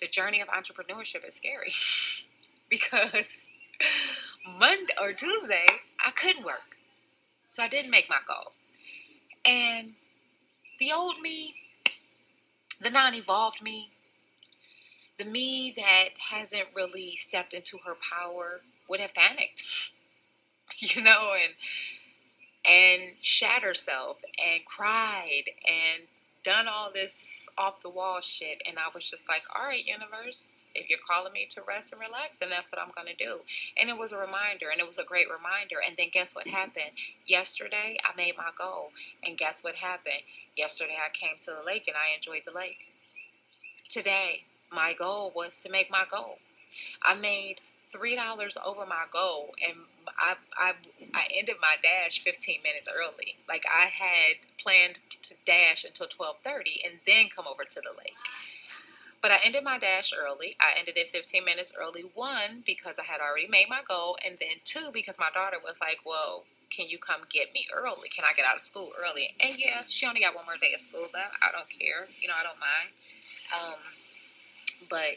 the 0.00 0.06
journey 0.06 0.40
of 0.40 0.48
entrepreneurship 0.48 1.26
is 1.26 1.34
scary 1.34 1.72
because 2.68 3.46
Monday 4.58 4.92
or 5.00 5.12
Tuesday 5.12 5.66
I 6.04 6.10
couldn't 6.10 6.44
work. 6.44 6.76
So 7.50 7.62
I 7.62 7.68
didn't 7.68 7.90
make 7.90 8.08
my 8.10 8.18
goal. 8.26 8.52
And 9.44 9.92
the 10.80 10.92
old 10.92 11.20
me, 11.20 11.54
the 12.80 12.90
non 12.90 13.14
evolved 13.14 13.62
me, 13.62 13.90
the 15.18 15.24
me 15.24 15.72
that 15.76 16.10
hasn't 16.30 16.66
really 16.74 17.16
stepped 17.16 17.54
into 17.54 17.78
her 17.86 17.94
power 17.94 18.60
would 18.88 19.00
have 19.00 19.14
panicked, 19.14 19.64
you 20.78 21.02
know, 21.02 21.32
and 21.34 21.54
and 22.66 23.02
shat 23.20 23.62
herself 23.62 24.18
and 24.38 24.64
cried 24.64 25.44
and 25.66 26.06
done 26.44 26.66
all 26.68 26.90
this 26.92 27.46
off 27.56 27.82
the 27.82 27.88
wall 27.88 28.20
shit. 28.20 28.62
And 28.66 28.78
I 28.78 28.94
was 28.94 29.04
just 29.04 29.24
like, 29.28 29.42
all 29.54 29.66
right, 29.66 29.84
universe, 29.84 30.66
if 30.74 30.90
you're 30.90 30.98
calling 31.08 31.32
me 31.32 31.46
to 31.50 31.62
rest 31.66 31.92
and 31.92 32.00
relax, 32.00 32.38
then 32.38 32.50
that's 32.50 32.70
what 32.72 32.80
I'm 32.80 32.92
going 32.94 33.14
to 33.16 33.24
do. 33.24 33.38
And 33.80 33.88
it 33.88 33.96
was 33.96 34.12
a 34.12 34.18
reminder, 34.18 34.70
and 34.70 34.80
it 34.80 34.86
was 34.86 34.98
a 34.98 35.04
great 35.04 35.26
reminder. 35.28 35.76
And 35.86 35.96
then 35.96 36.08
guess 36.12 36.34
what 36.34 36.46
happened? 36.46 36.90
Yesterday, 37.26 37.96
I 38.04 38.16
made 38.16 38.36
my 38.36 38.50
goal. 38.58 38.90
And 39.24 39.38
guess 39.38 39.62
what 39.62 39.76
happened? 39.76 40.22
Yesterday, 40.56 40.96
I 40.98 41.10
came 41.12 41.36
to 41.44 41.52
the 41.58 41.66
lake 41.66 41.86
and 41.86 41.96
I 41.96 42.14
enjoyed 42.14 42.42
the 42.44 42.56
lake. 42.56 42.88
Today, 43.88 44.42
my 44.72 44.94
goal 44.94 45.32
was 45.34 45.58
to 45.60 45.70
make 45.70 45.90
my 45.90 46.04
goal. 46.10 46.38
I 47.02 47.14
made 47.14 47.60
three 47.94 48.16
dollars 48.16 48.58
over 48.64 48.84
my 48.86 49.04
goal, 49.12 49.54
and 49.66 49.76
I, 50.18 50.34
I 50.58 50.72
I 51.14 51.26
ended 51.34 51.56
my 51.60 51.76
dash 51.82 52.18
15 52.20 52.60
minutes 52.62 52.88
early. 52.92 53.36
Like 53.48 53.64
I 53.70 53.86
had 53.86 54.36
planned 54.58 54.96
to 55.22 55.34
dash 55.46 55.84
until 55.84 56.08
12:30 56.08 56.84
and 56.84 56.98
then 57.06 57.28
come 57.34 57.46
over 57.46 57.64
to 57.64 57.80
the 57.80 57.94
lake. 57.96 58.18
But 59.22 59.30
I 59.30 59.38
ended 59.42 59.64
my 59.64 59.78
dash 59.78 60.12
early. 60.12 60.56
I 60.60 60.78
ended 60.78 60.98
it 60.98 61.08
15 61.08 61.44
minutes 61.46 61.72
early. 61.80 62.02
One 62.14 62.62
because 62.66 62.98
I 62.98 63.04
had 63.04 63.20
already 63.22 63.46
made 63.48 63.68
my 63.70 63.80
goal, 63.86 64.18
and 64.24 64.36
then 64.38 64.60
two 64.64 64.90
because 64.92 65.18
my 65.18 65.30
daughter 65.32 65.56
was 65.64 65.80
like, 65.80 66.00
"Well, 66.04 66.44
can 66.68 66.88
you 66.88 66.98
come 66.98 67.22
get 67.30 67.54
me 67.54 67.66
early? 67.72 68.08
Can 68.10 68.24
I 68.24 68.34
get 68.34 68.44
out 68.44 68.56
of 68.56 68.62
school 68.62 68.92
early?" 68.98 69.30
And 69.40 69.56
yeah, 69.56 69.82
she 69.86 70.04
only 70.06 70.20
got 70.20 70.34
one 70.34 70.44
more 70.44 70.58
day 70.58 70.74
of 70.74 70.80
school 70.82 71.08
left. 71.14 71.36
I 71.40 71.52
don't 71.52 71.70
care. 71.70 72.08
You 72.20 72.28
know, 72.28 72.34
I 72.34 72.42
don't 72.42 72.58
mind. 72.60 72.90
Um, 73.54 73.80
but 74.90 75.16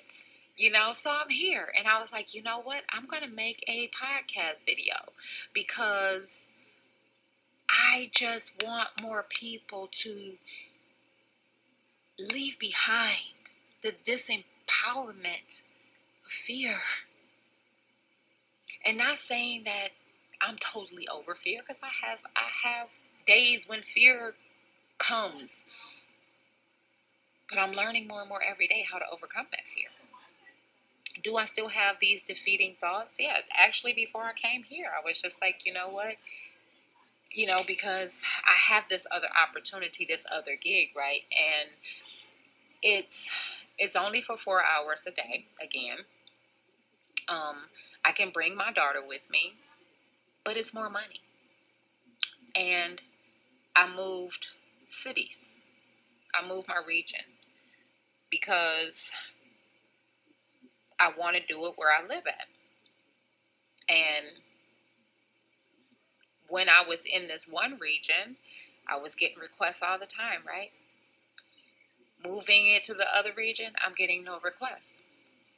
you 0.57 0.71
know 0.71 0.91
so 0.93 1.11
i'm 1.11 1.29
here. 1.29 1.71
And 1.77 1.87
i 1.87 2.01
was 2.01 2.11
like 2.11 2.33
you 2.33 2.41
know 2.43 2.59
what? 2.61 2.83
I'm 2.91 3.05
going 3.05 3.23
to 3.23 3.29
make 3.29 3.63
a 3.67 3.89
podcast 3.89 4.65
video 4.65 4.95
because 5.53 6.49
i 7.69 8.09
just 8.13 8.63
want 8.65 8.89
more 9.01 9.25
people 9.29 9.89
to 9.91 10.33
leave 12.19 12.57
behind 12.59 13.19
the 13.83 13.93
disempowerment 14.05 15.61
of 16.25 16.31
fear. 16.31 16.79
And 18.85 18.97
not 18.97 19.17
saying 19.17 19.63
that 19.65 19.89
i'm 20.41 20.57
totally 20.57 21.07
over 21.07 21.35
fear 21.35 21.61
because 21.61 21.81
i 21.83 22.07
have 22.07 22.19
i 22.35 22.67
have 22.67 22.87
days 23.25 23.67
when 23.67 23.81
fear 23.81 24.33
comes. 24.97 25.63
But 27.49 27.59
i'm 27.59 27.73
learning 27.73 28.07
more 28.07 28.21
and 28.21 28.29
more 28.29 28.41
every 28.43 28.67
day 28.67 28.85
how 28.89 28.97
to 28.97 29.05
overcome 29.11 29.47
that 29.51 29.67
fear 29.67 29.89
do 31.23 31.37
I 31.37 31.45
still 31.45 31.69
have 31.69 31.97
these 31.99 32.23
defeating 32.23 32.75
thoughts? 32.79 33.17
Yeah, 33.19 33.37
actually, 33.57 33.93
before 33.93 34.23
I 34.23 34.33
came 34.33 34.63
here, 34.63 34.87
I 34.95 35.05
was 35.05 35.21
just 35.21 35.41
like, 35.41 35.65
you 35.65 35.73
know 35.73 35.89
what? 35.89 36.15
You 37.31 37.47
know, 37.47 37.63
because 37.65 38.23
I 38.45 38.73
have 38.73 38.89
this 38.89 39.05
other 39.11 39.27
opportunity, 39.35 40.05
this 40.07 40.25
other 40.31 40.55
gig, 40.61 40.89
right? 40.97 41.21
And 41.31 41.69
it's 42.81 43.29
it's 43.77 43.95
only 43.95 44.21
for 44.21 44.37
four 44.37 44.63
hours 44.63 45.03
a 45.07 45.11
day. 45.11 45.45
Again, 45.63 45.99
um, 47.29 47.57
I 48.03 48.11
can 48.11 48.31
bring 48.31 48.55
my 48.55 48.71
daughter 48.71 49.01
with 49.05 49.29
me, 49.29 49.53
but 50.43 50.57
it's 50.57 50.73
more 50.73 50.89
money. 50.89 51.21
And 52.55 53.01
I 53.75 53.93
moved 53.93 54.47
cities. 54.89 55.49
I 56.33 56.47
moved 56.47 56.67
my 56.67 56.81
region 56.87 57.21
because 58.29 59.11
I 60.99 61.11
want 61.17 61.35
to 61.35 61.41
do 61.45 61.65
it 61.65 61.73
where 61.75 61.89
I 61.91 62.01
live 62.01 62.23
at. 62.27 62.47
And 63.89 64.25
when 66.49 66.69
I 66.69 66.83
was 66.87 67.05
in 67.05 67.27
this 67.27 67.47
one 67.47 67.77
region, 67.79 68.37
I 68.87 68.97
was 68.97 69.15
getting 69.15 69.39
requests 69.39 69.83
all 69.83 69.99
the 69.99 70.05
time, 70.05 70.41
right? 70.47 70.71
Moving 72.25 72.67
it 72.67 72.83
to 72.85 72.93
the 72.93 73.05
other 73.15 73.31
region, 73.35 73.73
I'm 73.85 73.93
getting 73.93 74.23
no 74.23 74.39
requests. 74.43 75.03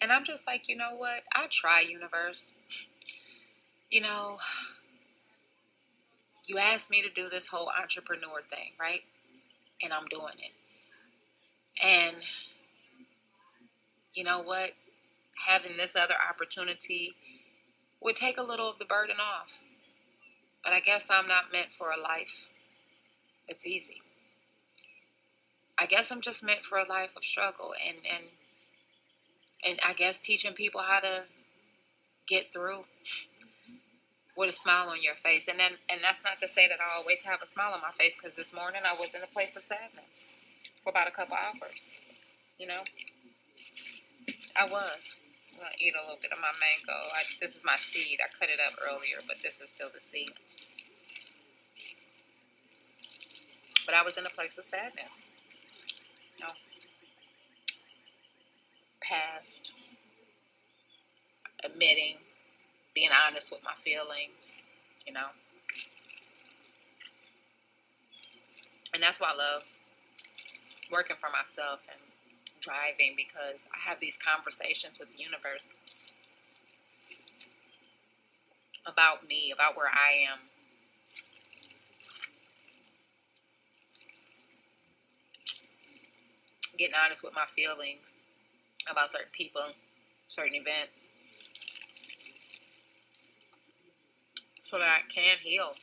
And 0.02 0.12
I'm 0.12 0.26
just 0.26 0.48
like, 0.48 0.68
you 0.68 0.76
know 0.76 0.96
what? 0.96 1.24
I 1.34 1.48
try, 1.50 1.82
universe. 1.82 2.54
You 3.92 4.02
know, 4.02 4.38
you 6.46 6.60
asked 6.60 6.92
me 6.92 7.02
to 7.02 7.10
do 7.10 7.28
this 7.28 7.48
whole 7.48 7.70
entrepreneur 7.70 8.42
thing, 8.48 8.74
right? 8.80 9.02
And 9.82 9.92
I'm 9.92 10.06
doing 10.10 10.36
it. 10.38 10.52
And 11.84 12.16
you 14.14 14.24
know 14.24 14.42
what? 14.44 14.74
Having 15.48 15.78
this 15.78 15.96
other 15.96 16.16
opportunity 16.30 17.14
would 18.02 18.16
take 18.16 18.38
a 18.38 18.44
little 18.44 18.70
of 18.70 18.80
the 18.80 18.86
burden 18.86 19.18
off. 19.20 19.60
But 20.64 20.74
I 20.74 20.80
guess 20.80 21.10
I'm 21.10 21.28
not 21.28 21.52
meant 21.52 21.72
for 21.78 21.92
a 21.92 22.00
life 22.00 22.50
that's 23.48 23.66
easy. 23.66 24.02
I 25.78 25.86
guess 25.86 26.12
I'm 26.12 26.22
just 26.22 26.44
meant 26.44 26.66
for 26.68 26.78
a 26.78 26.88
life 26.88 27.12
of 27.16 27.24
struggle 27.24 27.74
and 27.88 27.98
and 28.06 28.26
and 29.66 29.80
I 29.86 29.94
guess 29.94 30.20
teaching 30.20 30.54
people 30.54 30.82
how 30.82 31.00
to 31.00 31.24
get 32.28 32.52
through 32.54 32.84
with 34.38 34.50
a 34.50 34.54
smile 34.54 34.90
on 34.90 35.02
your 35.02 35.16
face. 35.16 35.48
And 35.48 35.60
then 35.60 35.72
and 35.90 36.02
that's 36.04 36.24
not 36.24 36.40
to 36.42 36.48
say 36.48 36.68
that 36.68 36.80
I 36.80 36.98
always 36.98 37.24
have 37.24 37.42
a 37.42 37.46
smile 37.46 37.74
on 37.74 37.82
my 37.82 37.92
face 37.98 38.16
because 38.16 38.36
this 38.36 38.54
morning 38.54 38.82
I 38.86 39.00
was 39.00 39.14
in 39.14 39.22
a 39.24 39.28
place 39.28 39.56
of 39.56 39.64
sadness 39.64 40.26
for 40.84 40.90
about 40.90 41.08
a 41.08 41.12
couple 41.12 41.36
hours. 41.36 41.86
You 42.58 42.68
know? 42.68 42.82
I 44.56 44.66
was. 44.66 45.20
I'm 45.60 45.68
gonna 45.68 45.76
eat 45.78 45.94
a 45.94 46.00
little 46.00 46.20
bit 46.22 46.32
of 46.32 46.40
my 46.40 46.56
mango. 46.56 46.96
I, 46.96 47.28
this 47.42 47.54
is 47.54 47.64
my 47.66 47.76
seed. 47.76 48.20
I 48.24 48.32
cut 48.40 48.50
it 48.50 48.60
up 48.66 48.80
earlier, 48.80 49.20
but 49.28 49.36
this 49.44 49.60
is 49.60 49.70
still 49.70 49.90
the 49.94 50.00
seed. 50.00 50.32
But 53.86 53.94
I 53.94 54.02
was 54.02 54.18
in 54.18 54.26
a 54.26 54.30
place 54.30 54.58
of 54.58 54.64
sadness. 54.64 55.12
Know, 56.40 56.56
past, 59.02 59.74
admitting, 61.66 62.16
being 62.96 63.10
honest 63.28 63.52
with 63.52 63.62
my 63.62 63.76
feelings, 63.84 64.54
you 65.06 65.12
know. 65.12 65.28
And 68.94 69.04
that's 69.04 69.20
why 69.20 69.32
I 69.34 69.36
love 69.36 69.64
working 70.90 71.18
for 71.20 71.30
myself 71.30 71.82
and 71.92 72.09
driving 72.62 73.16
because 73.16 73.68
I 73.74 73.90
have 73.90 74.00
these 74.00 74.18
conversations 74.18 75.00
with 75.00 75.10
the 75.10 75.22
universe 75.22 75.66
about 78.86 79.28
me, 79.28 79.52
about 79.54 79.76
where 79.78 79.88
I 79.88 80.32
am. 80.32 80.40
Getting 86.78 86.96
honest 86.96 87.24
with 87.24 87.34
my 87.36 87.46
feelings 87.56 88.00
about 88.90 89.12
certain 89.12 89.28
people, 89.34 89.62
certain 90.28 90.56
events, 90.56 91.10
so 94.64 94.78
that 94.78 94.88
I 94.88 95.02
can 95.14 95.38
heal. 95.44 95.74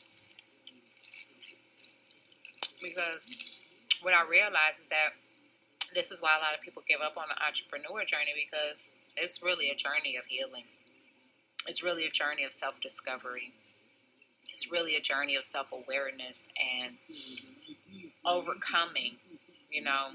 Because 2.82 3.20
what 4.02 4.14
I 4.14 4.26
realize 4.28 4.78
is 4.80 4.88
that 4.88 5.12
this 5.94 6.10
is 6.10 6.20
why 6.20 6.36
a 6.36 6.40
lot 6.42 6.54
of 6.54 6.60
people 6.62 6.82
give 6.88 7.00
up 7.00 7.16
on 7.16 7.24
the 7.28 7.44
entrepreneur 7.44 8.04
journey 8.04 8.32
because 8.34 8.90
it's 9.16 9.42
really 9.42 9.70
a 9.70 9.74
journey 9.74 10.16
of 10.16 10.24
healing. 10.26 10.64
It's 11.66 11.82
really 11.82 12.06
a 12.06 12.10
journey 12.10 12.44
of 12.44 12.52
self 12.52 12.80
discovery. 12.80 13.52
It's 14.52 14.70
really 14.70 14.96
a 14.96 15.00
journey 15.00 15.36
of 15.36 15.44
self 15.44 15.68
awareness 15.72 16.48
and 16.84 16.96
overcoming, 18.24 19.16
you 19.70 19.82
know, 19.82 20.08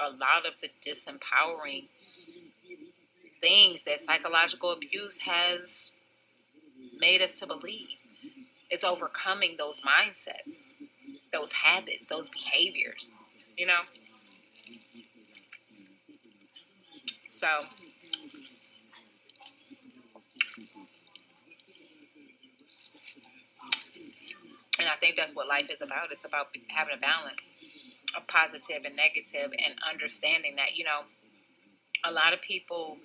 a 0.00 0.10
lot 0.10 0.46
of 0.46 0.54
the 0.60 0.68
disempowering 0.86 1.84
things 3.40 3.82
that 3.84 4.00
psychological 4.00 4.72
abuse 4.72 5.18
has 5.20 5.92
made 6.98 7.22
us 7.22 7.38
to 7.40 7.46
believe. 7.46 7.88
It's 8.70 8.84
overcoming 8.84 9.56
those 9.58 9.80
mindsets, 9.80 10.64
those 11.32 11.52
habits, 11.52 12.06
those 12.06 12.28
behaviors, 12.28 13.12
you 13.56 13.66
know. 13.66 13.80
So 17.38 17.46
And 24.80 24.88
I 24.88 24.96
think 24.96 25.16
that's 25.16 25.36
what 25.36 25.46
life 25.46 25.70
is 25.70 25.82
about. 25.82 26.10
It's 26.10 26.24
about 26.24 26.48
having 26.68 26.94
a 26.94 27.00
balance 27.00 27.48
of 28.16 28.26
positive 28.26 28.84
and 28.84 28.96
negative 28.96 29.52
and 29.52 29.74
understanding 29.88 30.56
that, 30.56 30.76
you 30.76 30.84
know, 30.84 31.00
a 32.04 32.10
lot 32.10 32.32
of 32.32 32.40
people 32.42 32.96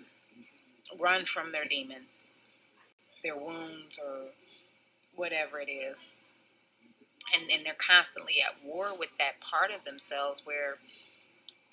run 1.00 1.26
from 1.26 1.52
their 1.52 1.66
demons, 1.66 2.26
their 3.24 3.38
wounds, 3.38 4.00
or 4.04 4.30
whatever 5.16 5.60
it 5.60 5.70
is. 5.70 6.10
And, 7.36 7.52
and 7.52 7.66
they're 7.66 7.76
constantly 7.78 8.36
at 8.42 8.56
war 8.64 8.98
with 8.98 9.10
that 9.20 9.40
part 9.42 9.72
of 9.72 9.84
themselves 9.86 10.44
where 10.44 10.78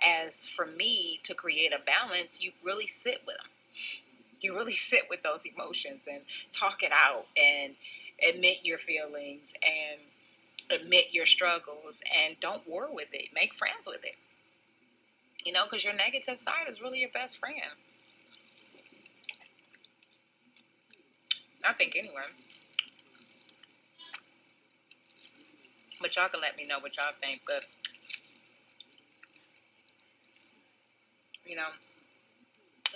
as 0.06 0.46
for 0.46 0.66
me 0.66 1.20
to 1.22 1.34
create 1.34 1.72
a 1.72 1.84
balance 1.84 2.42
you 2.42 2.52
really 2.64 2.86
sit 2.86 3.20
with 3.26 3.36
them 3.36 3.46
you 4.40 4.54
really 4.54 4.74
sit 4.76 5.02
with 5.08 5.22
those 5.22 5.42
emotions 5.44 6.02
and 6.10 6.22
talk 6.52 6.82
it 6.82 6.92
out 6.92 7.26
and 7.36 7.74
admit 8.28 8.58
your 8.62 8.78
feelings 8.78 9.52
and 9.62 10.00
admit 10.70 11.06
your 11.12 11.26
struggles 11.26 12.00
and 12.24 12.36
don't 12.40 12.66
war 12.68 12.88
with 12.92 13.08
it. 13.12 13.28
Make 13.34 13.54
friends 13.54 13.86
with 13.86 14.04
it. 14.04 14.16
You 15.44 15.52
know, 15.52 15.64
because 15.64 15.84
your 15.84 15.94
negative 15.94 16.38
side 16.38 16.68
is 16.68 16.82
really 16.82 17.00
your 17.00 17.08
best 17.10 17.38
friend. 17.38 17.56
I 21.66 21.72
think 21.72 21.96
anyway. 21.96 22.22
But 26.00 26.16
y'all 26.16 26.28
can 26.28 26.40
let 26.40 26.56
me 26.56 26.66
know 26.66 26.78
what 26.78 26.96
y'all 26.96 27.12
think. 27.20 27.42
But 27.46 27.64
you 31.50 31.56
know, 31.56 31.66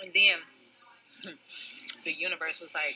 and 0.01 0.13
then 0.13 1.33
the 2.05 2.13
universe 2.13 2.61
was 2.61 2.73
like, 2.73 2.95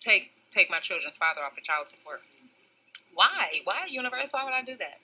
take 0.00 0.30
take 0.52 0.70
my 0.70 0.78
children's 0.78 1.16
father 1.16 1.40
off 1.40 1.58
of 1.58 1.64
child 1.64 1.88
support. 1.88 2.20
Why? 3.12 3.48
Why, 3.64 3.86
universe? 3.90 4.30
Why 4.30 4.44
would 4.44 4.54
I 4.54 4.62
do 4.62 4.76
that? 4.78 5.00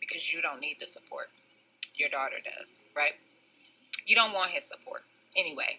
Because 0.00 0.30
you 0.30 0.42
don't 0.42 0.60
need 0.60 0.76
the 0.80 0.86
support. 0.86 1.28
Your 1.94 2.10
daughter 2.10 2.36
does, 2.44 2.78
right? 2.94 3.14
You 4.04 4.14
don't 4.14 4.34
want 4.34 4.50
his 4.50 4.64
support 4.64 5.02
anyway. 5.34 5.78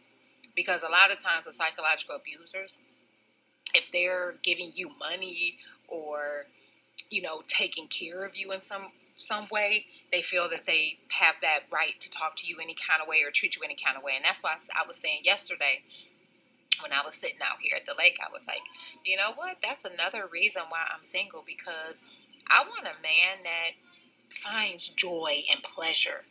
Because 0.56 0.82
a 0.82 0.90
lot 0.90 1.12
of 1.12 1.22
times 1.22 1.46
the 1.46 1.54
psychological 1.54 2.16
abusers, 2.16 2.78
if 3.76 3.92
they're 3.92 4.36
giving 4.42 4.72
you 4.74 4.90
money 4.98 5.58
or, 5.88 6.46
you 7.10 7.22
know, 7.22 7.44
taking 7.48 7.88
care 7.88 8.24
of 8.24 8.36
you 8.36 8.52
in 8.54 8.62
some 8.62 8.88
some 9.18 9.48
way, 9.52 9.86
they 10.12 10.22
feel 10.22 10.50
that 10.50 10.66
they 10.66 10.98
have 11.10 11.36
that 11.42 11.62
right 11.72 12.00
to 12.00 12.10
talk 12.12 12.36
to 12.38 12.48
you 12.48 12.58
any 12.62 12.76
kind 12.76 13.02
of 13.02 13.08
way 13.08 13.24
or 13.26 13.32
treat 13.32 13.56
you 13.56 13.62
any 13.64 13.76
kind 13.76 13.98
of 13.98 14.04
way. 14.04 14.14
And 14.16 14.26
that's 14.26 14.44
why 14.44 14.56
I 14.76 14.88
was 14.88 14.98
saying 14.98 15.22
yesterday 15.24 15.82
when 16.82 16.92
I 16.92 17.02
was 17.06 17.16
sitting 17.16 17.40
out 17.42 17.60
here 17.62 17.78
at 17.78 17.86
the 17.86 17.96
lake, 17.98 18.18
I 18.20 18.32
was 18.32 18.48
like, 18.48 18.62
you 19.04 19.18
know 19.18 19.32
what? 19.36 19.58
That's 19.64 19.86
another 19.86 20.28
reason 20.32 20.64
why 20.70 20.80
I'm 20.94 21.04
single 21.04 21.44
because 21.46 22.02
I 22.50 22.64
want 22.68 22.86
a 22.86 23.02
man 23.02 23.44
that 23.44 23.72
finds 24.30 24.90
joy 24.90 25.44
and 25.52 25.64
pleasure 25.64 26.24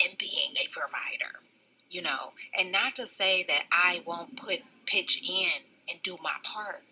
in 0.00 0.10
being 0.18 0.54
a 0.56 0.68
provider, 0.70 1.40
you 1.90 2.02
know, 2.02 2.32
and 2.56 2.70
not 2.70 2.96
to 2.96 3.06
say 3.06 3.44
that 3.48 3.64
I 3.72 4.02
won't 4.06 4.36
put 4.36 4.60
pitch 4.86 5.22
in 5.28 5.62
and 5.88 6.02
do 6.02 6.16
my 6.22 6.34
part, 6.42 6.82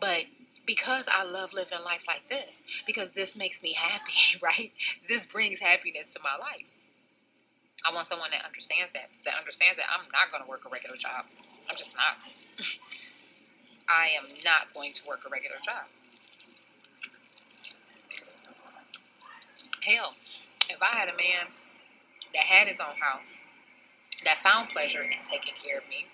but 0.00 0.24
because 0.68 1.08
I 1.10 1.24
love 1.24 1.54
living 1.54 1.78
life 1.82 2.02
like 2.06 2.28
this, 2.28 2.62
because 2.86 3.12
this 3.12 3.34
makes 3.34 3.62
me 3.62 3.72
happy, 3.72 4.38
right? 4.42 4.70
This 5.08 5.24
brings 5.24 5.58
happiness 5.58 6.12
to 6.12 6.20
my 6.22 6.36
life. 6.38 6.68
I 7.88 7.94
want 7.94 8.06
someone 8.06 8.28
that 8.32 8.44
understands 8.44 8.92
that, 8.92 9.08
that 9.24 9.34
understands 9.38 9.78
that 9.78 9.86
I'm 9.88 10.04
not 10.12 10.30
going 10.30 10.44
to 10.44 10.48
work 10.48 10.66
a 10.66 10.68
regular 10.68 10.96
job. 10.96 11.24
I'm 11.70 11.76
just 11.76 11.96
not. 11.96 12.20
I 13.88 14.12
am 14.20 14.28
not 14.44 14.74
going 14.74 14.92
to 14.92 15.06
work 15.08 15.20
a 15.26 15.30
regular 15.30 15.56
job. 15.64 15.88
Hell, 19.80 20.12
if 20.68 20.82
I 20.82 20.98
had 20.98 21.08
a 21.08 21.16
man 21.16 21.48
that 22.34 22.42
had 22.44 22.68
his 22.68 22.78
own 22.78 23.00
house, 23.00 23.40
that 24.24 24.36
found 24.42 24.68
pleasure 24.68 25.00
in 25.00 25.16
taking 25.24 25.54
care 25.56 25.78
of 25.78 25.88
me, 25.88 26.04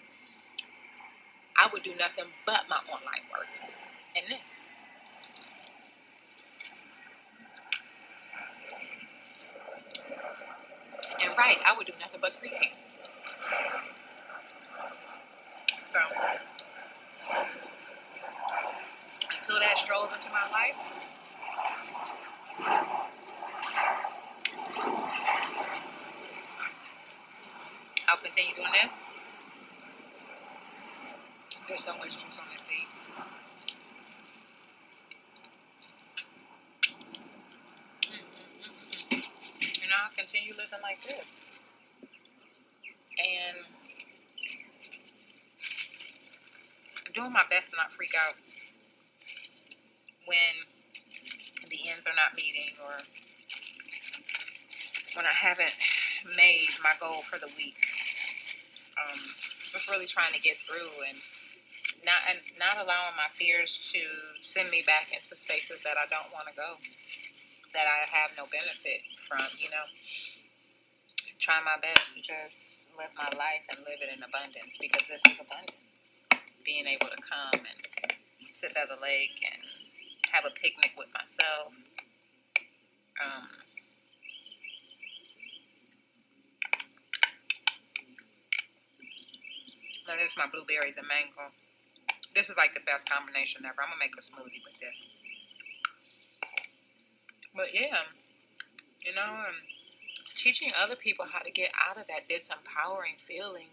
I 1.59 1.69
would 1.73 1.83
do 1.83 1.97
nothing 1.99 2.27
but 2.47 2.69
my 2.69 2.79
online 2.87 3.27
work 3.33 3.49
and 4.17 4.25
this. 4.29 4.61
And 11.23 11.37
right, 11.37 11.59
I 11.67 11.77
would 11.77 11.87
do 11.87 11.93
nothing 12.01 12.21
but 12.21 12.39
create. 12.39 12.73
So 15.87 15.99
until 19.37 19.59
that 19.61 19.79
strolls 19.79 20.11
into 20.13 20.29
my 20.31 20.49
life, 20.51 20.77
I'll 28.09 28.19
continue 28.19 28.55
doing 28.55 28.69
this. 28.83 28.95
There's 31.67 31.83
so 31.83 31.97
much 31.97 32.19
juice 32.19 32.39
on 32.39 32.45
this 32.53 32.63
seed. 32.63 32.87
You 39.83 39.89
know, 39.89 39.97
I'll 40.05 40.14
continue 40.25 40.57
living 40.57 40.81
like 40.81 41.05
this. 41.05 41.45
And 43.21 43.61
doing 47.15 47.33
my 47.33 47.45
best 47.51 47.69
to 47.71 47.77
not 47.77 47.93
freak 47.93 48.17
out 48.17 48.35
when 50.25 50.65
the 51.69 51.79
ends 51.93 52.09
are 52.09 52.17
not 52.17 52.33
meeting 52.35 52.73
or 52.81 53.05
when 55.13 55.29
I 55.29 55.37
haven't 55.37 55.77
made 56.37 56.73
my 56.83 56.97
goal 56.99 57.21
for 57.21 57.39
the 57.39 57.53
week. 57.61 57.77
Um, 58.97 59.21
just 59.71 59.91
really 59.93 60.09
trying 60.09 60.33
to 60.33 60.41
get 60.41 60.57
through 60.65 61.05
and 61.05 61.21
not 62.01 62.25
and 62.33 62.41
not 62.57 62.81
allowing 62.81 63.13
my 63.21 63.29
fears 63.37 63.77
to 63.93 64.01
send 64.41 64.71
me 64.73 64.83
back 64.89 65.13
into 65.13 65.37
spaces 65.37 65.85
that 65.85 66.01
I 66.01 66.09
don't 66.09 66.33
want 66.33 66.49
to 66.49 66.57
go, 66.57 66.81
that 67.77 67.85
I 67.85 68.09
have 68.09 68.33
no 68.37 68.49
benefit 68.49 69.05
from. 69.25 69.45
You 69.59 69.71
know, 69.71 69.87
try 71.39 71.61
my 71.65 71.81
best 71.81 72.15
to 72.17 72.21
just 72.21 72.89
live 72.97 73.13
my 73.17 73.29
life 73.37 73.65
and 73.73 73.81
live 73.85 74.01
it 74.01 74.13
in 74.13 74.23
abundance 74.23 74.77
because 74.81 75.05
this 75.09 75.21
is 75.29 75.41
abundance 75.41 75.85
being 76.65 76.87
able 76.87 77.13
to 77.13 77.21
come 77.21 77.61
and 77.61 77.79
sit 78.49 78.73
by 78.75 78.89
the 78.89 78.97
lake 79.01 79.37
and 79.45 79.61
have 80.33 80.45
a 80.49 80.55
picnic 80.57 80.97
with 80.97 81.09
myself. 81.13 81.73
Um, 83.21 83.49
now 90.09 90.17
this 90.17 90.33
is 90.33 90.39
my 90.39 90.49
blueberries 90.51 90.97
and 90.97 91.07
mango. 91.07 91.53
This 92.35 92.49
is 92.49 92.57
like 92.57 92.75
the 92.75 92.83
best 92.83 93.09
combination 93.09 93.63
ever. 93.69 93.85
I'm 93.85 93.93
gonna 93.93 94.01
make 94.01 94.17
a 94.19 94.25
smoothie 94.25 94.65
with 94.65 94.81
this. 94.81 94.97
But 97.55 97.71
yeah, 97.73 98.09
you 99.05 99.15
know, 99.15 99.23
um, 99.23 99.55
teaching 100.37 100.73
other 100.81 100.97
people 100.97 101.27
how 101.31 101.41
to 101.41 101.51
get 101.51 101.71
out 101.89 101.97
of 101.99 102.07
that 102.09 102.29
disempowering 102.29 103.21
feeling 103.27 103.69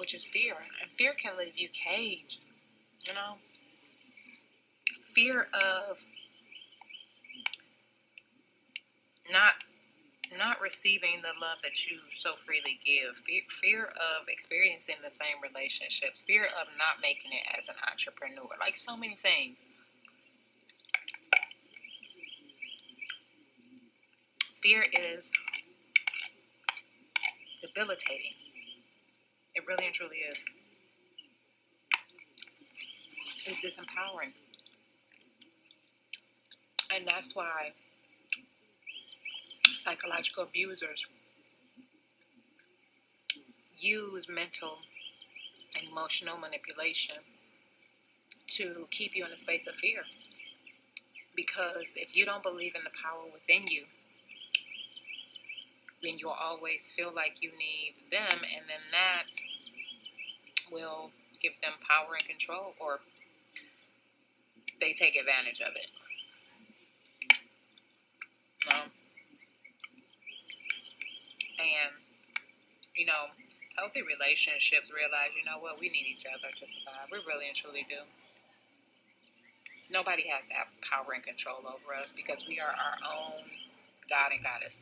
which 0.00 0.14
is 0.14 0.24
fear. 0.24 0.56
And 0.80 0.90
fear 0.92 1.12
can 1.12 1.36
leave 1.38 1.58
you 1.58 1.68
caged, 1.68 2.40
you 3.06 3.12
know? 3.12 3.36
Fear 5.14 5.48
of 5.52 5.98
not 9.30 9.52
not 10.38 10.60
receiving 10.60 11.20
the 11.22 11.34
love 11.40 11.58
that 11.60 11.84
you 11.84 11.98
so 12.12 12.34
freely 12.46 12.78
give, 12.86 13.16
fear, 13.16 13.42
fear 13.60 13.84
of 13.98 14.28
experiencing 14.28 14.94
the 15.04 15.10
same 15.10 15.42
relationships, 15.42 16.22
fear 16.22 16.44
of 16.44 16.68
not 16.78 17.02
making 17.02 17.32
it 17.32 17.42
as 17.58 17.68
an 17.68 17.74
entrepreneur, 17.90 18.48
like 18.60 18.76
so 18.76 18.96
many 18.96 19.16
things. 19.16 19.66
Fear 24.62 24.84
is 24.92 25.32
debilitating. 27.62 28.34
It 29.54 29.64
really 29.66 29.86
and 29.86 29.94
truly 29.94 30.18
is. 30.18 30.42
It's 33.46 33.64
disempowering. 33.64 34.32
And 36.94 37.06
that's 37.06 37.34
why 37.34 37.72
psychological 39.78 40.44
abusers 40.44 41.06
use 43.78 44.28
mental 44.28 44.76
and 45.74 45.88
emotional 45.90 46.36
manipulation 46.36 47.16
to 48.48 48.86
keep 48.90 49.16
you 49.16 49.24
in 49.24 49.32
a 49.32 49.38
space 49.38 49.66
of 49.66 49.74
fear. 49.76 50.02
Because 51.34 51.86
if 51.96 52.14
you 52.14 52.26
don't 52.26 52.42
believe 52.42 52.74
in 52.74 52.82
the 52.84 52.90
power 53.02 53.24
within 53.32 53.66
you, 53.66 53.84
then 56.02 56.18
you'll 56.18 56.36
always 56.38 56.92
feel 56.92 57.12
like 57.14 57.42
you 57.42 57.50
need 57.58 57.94
them, 58.10 58.40
and 58.40 58.64
then 58.68 58.84
that 58.92 59.30
will 60.72 61.10
give 61.42 61.52
them 61.62 61.72
power 61.88 62.14
and 62.18 62.26
control 62.28 62.74
or 62.78 63.00
they 64.80 64.92
take 64.92 65.16
advantage 65.16 65.60
of 65.60 65.72
it. 65.76 65.90
Um, 68.68 68.90
and 71.58 71.92
you 72.96 73.06
know, 73.06 73.32
healthy 73.76 74.02
relationships 74.02 74.92
realize, 74.92 75.32
you 75.32 75.44
know 75.44 75.56
what, 75.60 75.80
we 75.80 75.88
need 75.88 76.04
each 76.04 76.24
other 76.28 76.52
to 76.52 76.64
survive. 76.66 77.08
We 77.12 77.18
really 77.26 77.48
and 77.48 77.56
truly 77.56 77.86
do. 77.88 78.04
Nobody 79.90 80.28
has 80.28 80.46
to 80.46 80.54
have 80.54 80.68
power 80.84 81.16
and 81.16 81.24
control 81.24 81.64
over 81.66 81.96
us 81.96 82.12
because 82.12 82.44
we 82.46 82.60
are 82.60 82.70
our 82.70 82.96
own 83.00 83.42
God 84.08 84.30
and 84.32 84.44
Goddess. 84.44 84.80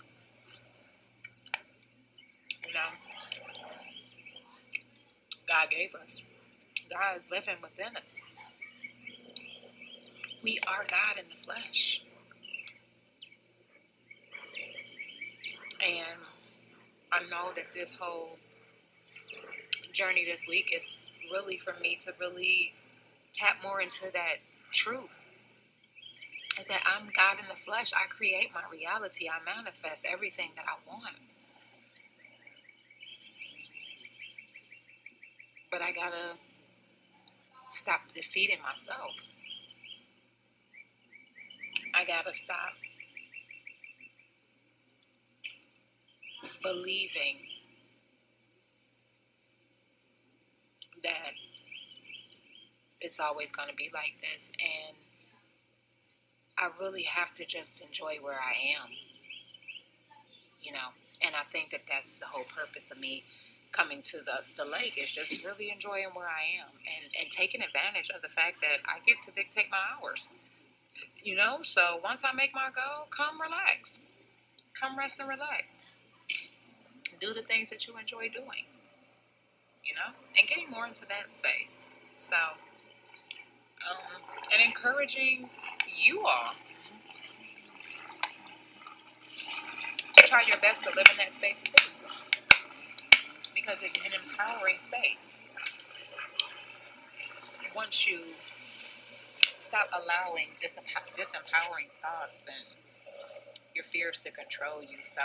God 5.48 5.70
gave 5.70 5.94
us. 5.94 6.22
God 6.90 7.18
is 7.18 7.30
living 7.30 7.56
within 7.62 7.96
us. 7.96 8.14
We 10.42 10.60
are 10.66 10.84
God 10.88 11.18
in 11.18 11.24
the 11.28 11.44
flesh. 11.44 12.02
And 15.80 16.20
I 17.12 17.20
know 17.30 17.52
that 17.56 17.72
this 17.74 17.94
whole 17.94 18.36
journey 19.92 20.26
this 20.30 20.46
week 20.48 20.72
is 20.74 21.10
really 21.32 21.58
for 21.58 21.74
me 21.80 21.98
to 22.04 22.12
really 22.20 22.72
tap 23.34 23.56
more 23.62 23.80
into 23.80 24.10
that 24.12 24.36
truth. 24.72 25.10
Is 26.60 26.66
that 26.68 26.82
I'm 26.84 27.10
God 27.16 27.38
in 27.40 27.48
the 27.48 27.60
flesh. 27.64 27.92
I 27.94 28.06
create 28.08 28.50
my 28.52 28.62
reality. 28.70 29.28
I 29.28 29.38
manifest 29.44 30.04
everything 30.10 30.50
that 30.56 30.64
I 30.66 30.76
want. 30.90 31.14
But 35.78 35.84
I 35.84 35.92
gotta 35.92 36.34
stop 37.72 38.00
defeating 38.12 38.58
myself. 38.68 39.12
I 41.94 42.04
gotta 42.04 42.32
stop 42.32 42.72
believing 46.64 47.36
that 51.04 51.30
it's 53.00 53.20
always 53.20 53.52
going 53.52 53.68
to 53.68 53.74
be 53.76 53.88
like 53.94 54.14
this. 54.20 54.50
And 54.58 54.96
I 56.58 56.70
really 56.80 57.04
have 57.04 57.36
to 57.36 57.44
just 57.44 57.82
enjoy 57.82 58.16
where 58.20 58.40
I 58.40 58.82
am, 58.82 58.90
you 60.60 60.72
know. 60.72 60.88
And 61.22 61.36
I 61.36 61.44
think 61.52 61.70
that 61.70 61.82
that's 61.88 62.18
the 62.18 62.26
whole 62.26 62.46
purpose 62.56 62.90
of 62.90 62.98
me 62.98 63.22
coming 63.72 64.02
to 64.02 64.18
the, 64.18 64.40
the 64.56 64.68
lake 64.68 64.94
is 64.96 65.10
just 65.10 65.44
really 65.44 65.70
enjoying 65.70 66.08
where 66.14 66.26
I 66.26 66.60
am 66.60 66.70
and, 66.86 67.10
and 67.20 67.30
taking 67.30 67.62
advantage 67.62 68.10
of 68.10 68.22
the 68.22 68.28
fact 68.28 68.60
that 68.62 68.80
I 68.86 68.98
get 69.06 69.16
to 69.26 69.30
dictate 69.32 69.66
my 69.70 69.78
hours. 69.78 70.28
You 71.22 71.36
know, 71.36 71.58
so 71.62 72.00
once 72.02 72.24
I 72.24 72.32
make 72.32 72.54
my 72.54 72.70
goal, 72.74 73.06
come 73.10 73.40
relax. 73.40 74.00
Come 74.78 74.98
rest 74.98 75.20
and 75.20 75.28
relax. 75.28 75.76
Do 77.20 77.34
the 77.34 77.42
things 77.42 77.70
that 77.70 77.86
you 77.86 77.98
enjoy 77.98 78.28
doing. 78.28 78.66
You 79.84 79.94
know? 79.94 80.14
And 80.38 80.48
getting 80.48 80.70
more 80.70 80.86
into 80.86 81.06
that 81.08 81.30
space. 81.30 81.86
So 82.16 82.36
um, 83.86 84.22
and 84.52 84.62
encouraging 84.62 85.48
you 85.96 86.26
all 86.26 86.52
to 90.16 90.22
try 90.26 90.42
your 90.46 90.58
best 90.58 90.82
to 90.84 90.90
live 90.90 91.06
in 91.10 91.16
that 91.16 91.32
space 91.32 91.62
too 91.62 91.97
because 93.68 93.82
it's 93.84 93.98
an 93.98 94.12
empowering 94.16 94.78
space. 94.80 95.34
Once 97.76 98.08
you 98.08 98.20
stop 99.58 99.88
allowing 99.92 100.48
disempowering 100.56 101.92
thoughts 102.00 102.48
and 102.48 102.64
your 103.74 103.84
fears 103.84 104.18
to 104.24 104.30
control 104.30 104.80
you. 104.80 104.96
So, 105.04 105.20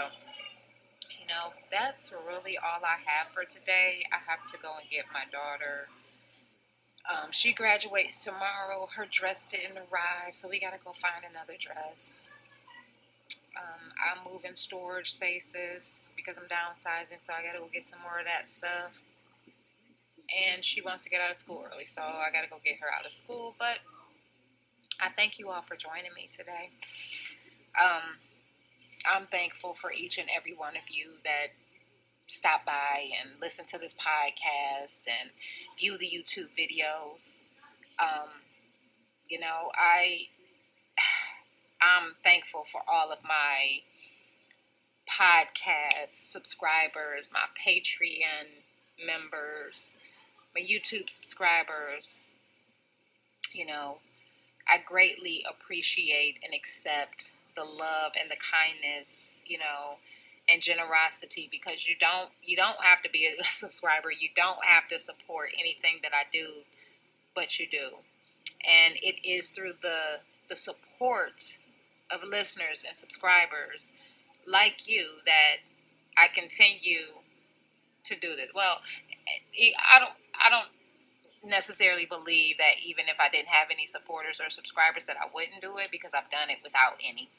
you 1.09 1.25
know, 1.27 1.53
that's 1.71 2.13
really 2.27 2.57
all 2.57 2.83
I 2.83 2.99
have 3.07 3.31
for 3.33 3.45
today. 3.45 4.03
I 4.11 4.19
have 4.29 4.45
to 4.51 4.57
go 4.61 4.73
and 4.77 4.89
get 4.89 5.05
my 5.13 5.23
daughter. 5.31 5.87
Um, 7.07 7.31
she 7.31 7.53
graduates 7.53 8.19
tomorrow. 8.19 8.89
Her 8.93 9.07
dress 9.09 9.45
didn't 9.45 9.77
arrive, 9.77 10.33
so 10.35 10.49
we 10.49 10.59
got 10.59 10.73
to 10.73 10.79
go 10.83 10.91
find 10.91 11.23
another 11.29 11.53
dress. 11.57 12.32
I'm 13.99 14.31
moving 14.31 14.55
storage 14.55 15.13
spaces 15.13 16.11
because 16.15 16.37
I'm 16.37 16.45
downsizing, 16.45 17.19
so 17.19 17.33
I 17.33 17.43
got 17.43 17.53
to 17.53 17.59
go 17.59 17.69
get 17.71 17.83
some 17.83 17.99
more 18.01 18.19
of 18.19 18.25
that 18.25 18.49
stuff. 18.49 18.91
And 20.33 20.63
she 20.63 20.81
wants 20.81 21.03
to 21.03 21.09
get 21.09 21.21
out 21.21 21.31
of 21.31 21.37
school 21.37 21.63
early, 21.71 21.85
so 21.85 22.01
I 22.01 22.31
got 22.33 22.41
to 22.41 22.49
go 22.49 22.57
get 22.63 22.79
her 22.79 22.87
out 22.97 23.05
of 23.05 23.11
school. 23.11 23.53
But 23.59 23.79
I 25.01 25.09
thank 25.09 25.37
you 25.37 25.49
all 25.49 25.61
for 25.61 25.75
joining 25.75 26.13
me 26.15 26.29
today. 26.31 26.69
Um, 27.79 28.17
I'm 29.05 29.27
thankful 29.27 29.73
for 29.73 29.91
each 29.91 30.17
and 30.17 30.27
every 30.35 30.53
one 30.53 30.75
of 30.75 30.89
you 30.89 31.11
that 31.23 31.47
stop 32.27 32.65
by 32.65 33.09
and 33.21 33.39
listen 33.41 33.65
to 33.67 33.77
this 33.77 33.93
podcast 33.93 35.07
and 35.07 35.29
view 35.77 35.97
the 35.97 36.05
YouTube 36.05 36.49
videos. 36.57 37.39
Um, 37.99 38.29
you 39.27 39.39
know, 39.39 39.71
I 39.75 40.27
I'm 42.03 42.15
thankful 42.21 42.65
for 42.69 42.81
all 42.91 43.11
of 43.11 43.19
my 43.23 43.79
podcast 45.09 46.11
subscribers, 46.11 47.31
my 47.31 47.45
Patreon 47.65 48.47
members, 49.05 49.95
my 50.53 50.61
YouTube 50.61 51.09
subscribers. 51.09 52.19
You 53.53 53.67
know, 53.67 53.99
I 54.67 54.79
greatly 54.85 55.45
appreciate 55.49 56.39
and 56.43 56.53
accept 56.53 57.31
the 57.55 57.63
love 57.63 58.13
and 58.19 58.29
the 58.29 58.35
kindness, 58.35 59.41
you 59.45 59.59
know, 59.59 59.97
and 60.49 60.61
generosity 60.61 61.47
because 61.51 61.87
you 61.87 61.95
don't 62.01 62.31
you 62.43 62.57
don't 62.57 62.83
have 62.83 63.01
to 63.03 63.09
be 63.09 63.27
a 63.27 63.43
subscriber. 63.49 64.11
You 64.11 64.27
don't 64.35 64.63
have 64.65 64.89
to 64.89 64.99
support 64.99 65.51
anything 65.57 65.99
that 66.01 66.11
I 66.13 66.23
do, 66.33 66.63
but 67.33 67.59
you 67.59 67.67
do. 67.71 67.91
And 68.65 68.95
it 69.01 69.25
is 69.25 69.47
through 69.49 69.75
the 69.81 70.19
the 70.49 70.55
support 70.57 71.59
of 72.13 72.27
listeners 72.27 72.85
and 72.87 72.95
subscribers 72.95 73.93
like 74.47 74.87
you 74.87 75.07
that 75.25 75.57
I 76.17 76.27
continue 76.27 77.07
to 78.05 78.15
do 78.19 78.35
this. 78.35 78.49
Well, 78.53 78.79
I 79.91 79.99
don't 79.99 80.13
I 80.39 80.49
don't 80.49 80.69
necessarily 81.43 82.05
believe 82.05 82.57
that 82.57 82.79
even 82.85 83.05
if 83.07 83.19
I 83.19 83.29
didn't 83.29 83.49
have 83.49 83.67
any 83.71 83.85
supporters 83.85 84.39
or 84.39 84.49
subscribers 84.49 85.05
that 85.05 85.17
I 85.17 85.27
wouldn't 85.33 85.61
do 85.61 85.77
it 85.77 85.91
because 85.91 86.11
I've 86.13 86.29
done 86.31 86.49
it 86.49 86.59
without 86.63 86.95
any. 87.03 87.29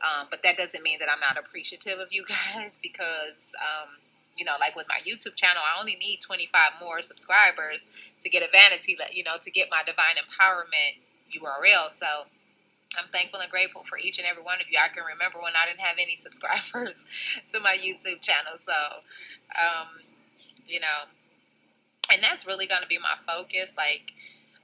Um, 0.00 0.28
but 0.30 0.42
that 0.42 0.56
doesn't 0.56 0.82
mean 0.82 0.98
that 1.00 1.08
I'm 1.12 1.20
not 1.20 1.36
appreciative 1.36 1.98
of 1.98 2.08
you 2.10 2.24
guys 2.54 2.80
because 2.82 3.52
um, 3.60 4.00
you 4.36 4.44
know, 4.44 4.56
like 4.58 4.74
with 4.76 4.86
my 4.88 5.00
YouTube 5.04 5.36
channel, 5.36 5.60
I 5.60 5.78
only 5.78 5.96
need 5.96 6.20
25 6.20 6.80
more 6.80 7.02
subscribers 7.02 7.84
to 8.22 8.30
get 8.30 8.42
a 8.42 8.48
vanity, 8.50 8.96
you 9.12 9.22
know, 9.22 9.36
to 9.42 9.50
get 9.50 9.68
my 9.70 9.82
divine 9.84 10.16
empowerment 10.16 10.96
URL. 11.36 11.92
So 11.92 12.24
I'm 12.98 13.06
thankful 13.12 13.40
and 13.40 13.50
grateful 13.50 13.84
for 13.88 13.98
each 13.98 14.18
and 14.18 14.26
every 14.26 14.42
one 14.42 14.60
of 14.60 14.66
you. 14.70 14.78
I 14.78 14.92
can 14.92 15.04
remember 15.04 15.38
when 15.38 15.52
I 15.54 15.66
didn't 15.68 15.80
have 15.80 15.96
any 16.00 16.16
subscribers 16.26 17.06
to 17.52 17.60
my 17.60 17.76
YouTube 17.78 18.20
channel. 18.20 18.58
So, 18.58 18.72
um, 19.54 19.88
you 20.66 20.80
know, 20.80 21.06
and 22.12 22.22
that's 22.22 22.46
really 22.46 22.66
going 22.66 22.82
to 22.82 22.88
be 22.88 22.98
my 22.98 23.14
focus. 23.26 23.74
Like, 23.76 24.12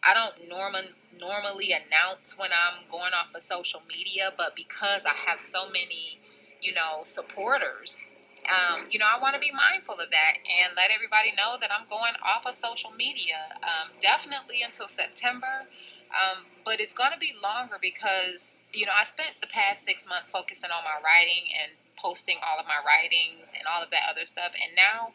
I 0.02 0.14
don't 0.14 0.48
normal, 0.48 0.82
normally 1.18 1.72
announce 1.72 2.38
when 2.38 2.50
I'm 2.50 2.90
going 2.90 3.12
off 3.14 3.34
of 3.34 3.42
social 3.42 3.82
media, 3.88 4.32
but 4.36 4.56
because 4.56 5.04
I 5.06 5.14
have 5.14 5.40
so 5.40 5.66
many, 5.66 6.18
you 6.60 6.74
know, 6.74 7.02
supporters, 7.02 8.04
um, 8.46 8.86
you 8.90 8.98
know, 8.98 9.06
I 9.06 9.20
want 9.20 9.34
to 9.34 9.40
be 9.40 9.50
mindful 9.50 9.94
of 9.94 10.10
that 10.10 10.34
and 10.46 10.74
let 10.76 10.90
everybody 10.94 11.32
know 11.36 11.56
that 11.60 11.70
I'm 11.70 11.88
going 11.88 12.14
off 12.22 12.46
of 12.46 12.54
social 12.54 12.90
media. 12.92 13.38
Um, 13.62 13.90
definitely 14.00 14.62
until 14.62 14.88
September. 14.88 15.66
Um, 16.10 16.46
but 16.64 16.80
it's 16.80 16.94
going 16.94 17.12
to 17.12 17.18
be 17.18 17.34
longer 17.42 17.76
because, 17.80 18.54
you 18.72 18.86
know, 18.86 18.92
I 18.98 19.04
spent 19.04 19.34
the 19.40 19.48
past 19.48 19.84
six 19.84 20.06
months 20.06 20.30
focusing 20.30 20.70
on 20.70 20.84
my 20.84 21.02
writing 21.02 21.50
and 21.62 21.72
posting 21.96 22.36
all 22.44 22.60
of 22.60 22.66
my 22.66 22.78
writings 22.84 23.52
and 23.56 23.64
all 23.66 23.82
of 23.82 23.90
that 23.90 24.06
other 24.10 24.26
stuff. 24.26 24.52
And 24.54 24.76
now 24.76 25.12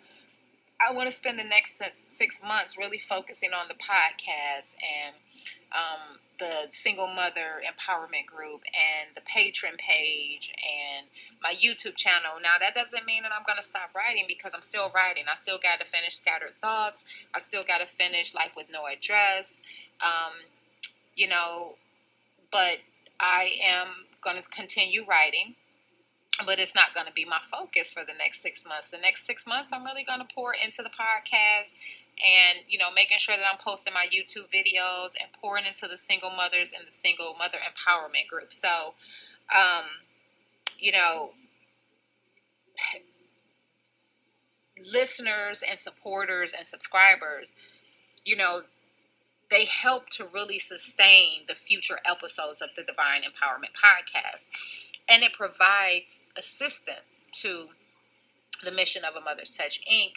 I 0.81 0.91
want 0.91 1.09
to 1.09 1.15
spend 1.15 1.37
the 1.37 1.43
next 1.43 1.81
six 2.07 2.41
months 2.41 2.77
really 2.77 2.97
focusing 2.99 3.51
on 3.53 3.67
the 3.67 3.75
podcast 3.75 4.75
and 4.81 5.15
um, 5.71 6.17
the 6.39 6.73
single 6.73 7.07
mother 7.07 7.61
empowerment 7.61 8.25
group 8.25 8.61
and 8.73 9.13
the 9.15 9.21
Patreon 9.21 9.77
page 9.77 10.51
and 10.57 11.07
my 11.41 11.53
YouTube 11.53 11.95
channel. 11.95 12.41
Now, 12.41 12.57
that 12.59 12.73
doesn't 12.73 13.05
mean 13.05 13.23
that 13.23 13.31
I'm 13.31 13.45
going 13.45 13.57
to 13.57 13.65
stop 13.65 13.93
writing 13.95 14.25
because 14.27 14.53
I'm 14.53 14.63
still 14.63 14.91
writing. 14.93 15.25
I 15.31 15.35
still 15.35 15.59
got 15.61 15.79
to 15.79 15.85
finish 15.85 16.15
Scattered 16.15 16.57
Thoughts. 16.61 17.05
I 17.33 17.39
still 17.39 17.63
got 17.63 17.77
to 17.77 17.85
finish 17.85 18.33
Life 18.33 18.53
with 18.57 18.67
No 18.71 18.87
Address. 18.87 19.61
Um, 20.01 20.33
you 21.15 21.27
know, 21.27 21.75
but 22.51 22.77
I 23.19 23.51
am 23.63 23.87
going 24.23 24.41
to 24.41 24.47
continue 24.49 25.05
writing, 25.05 25.55
but 26.45 26.59
it's 26.59 26.75
not 26.75 26.93
going 26.93 27.07
to 27.07 27.13
be 27.13 27.25
my 27.25 27.39
focus 27.51 27.91
for 27.91 28.03
the 28.05 28.13
next 28.17 28.41
six 28.41 28.65
months. 28.65 28.89
The 28.89 28.97
next 28.97 29.25
six 29.25 29.45
months, 29.45 29.71
I'm 29.73 29.83
really 29.83 30.03
going 30.03 30.19
to 30.19 30.27
pour 30.33 30.53
into 30.53 30.81
the 30.81 30.89
podcast 30.89 31.73
and 32.21 32.59
you 32.67 32.77
know 32.77 32.91
making 32.93 33.17
sure 33.17 33.35
that 33.35 33.45
i'm 33.51 33.57
posting 33.57 33.93
my 33.93 34.05
youtube 34.13 34.47
videos 34.53 35.13
and 35.19 35.31
pouring 35.41 35.65
into 35.65 35.87
the 35.87 35.97
single 35.97 36.31
mothers 36.31 36.73
and 36.77 36.87
the 36.87 36.91
single 36.91 37.35
mother 37.37 37.57
empowerment 37.57 38.27
group 38.29 38.53
so 38.53 38.93
um, 39.55 39.85
you 40.79 40.91
know 40.91 41.31
listeners 44.91 45.63
and 45.67 45.77
supporters 45.77 46.53
and 46.57 46.65
subscribers 46.65 47.55
you 48.25 48.35
know 48.35 48.61
they 49.51 49.65
help 49.65 50.09
to 50.09 50.25
really 50.25 50.57
sustain 50.57 51.41
the 51.47 51.53
future 51.53 51.99
episodes 52.05 52.61
of 52.61 52.69
the 52.75 52.83
divine 52.83 53.21
empowerment 53.21 53.75
podcast 53.75 54.47
and 55.07 55.23
it 55.23 55.33
provides 55.33 56.23
assistance 56.37 57.25
to 57.33 57.67
the 58.63 58.71
mission 58.71 59.03
of 59.03 59.15
a 59.15 59.21
Mother's 59.21 59.51
Touch 59.51 59.81
Inc., 59.91 60.13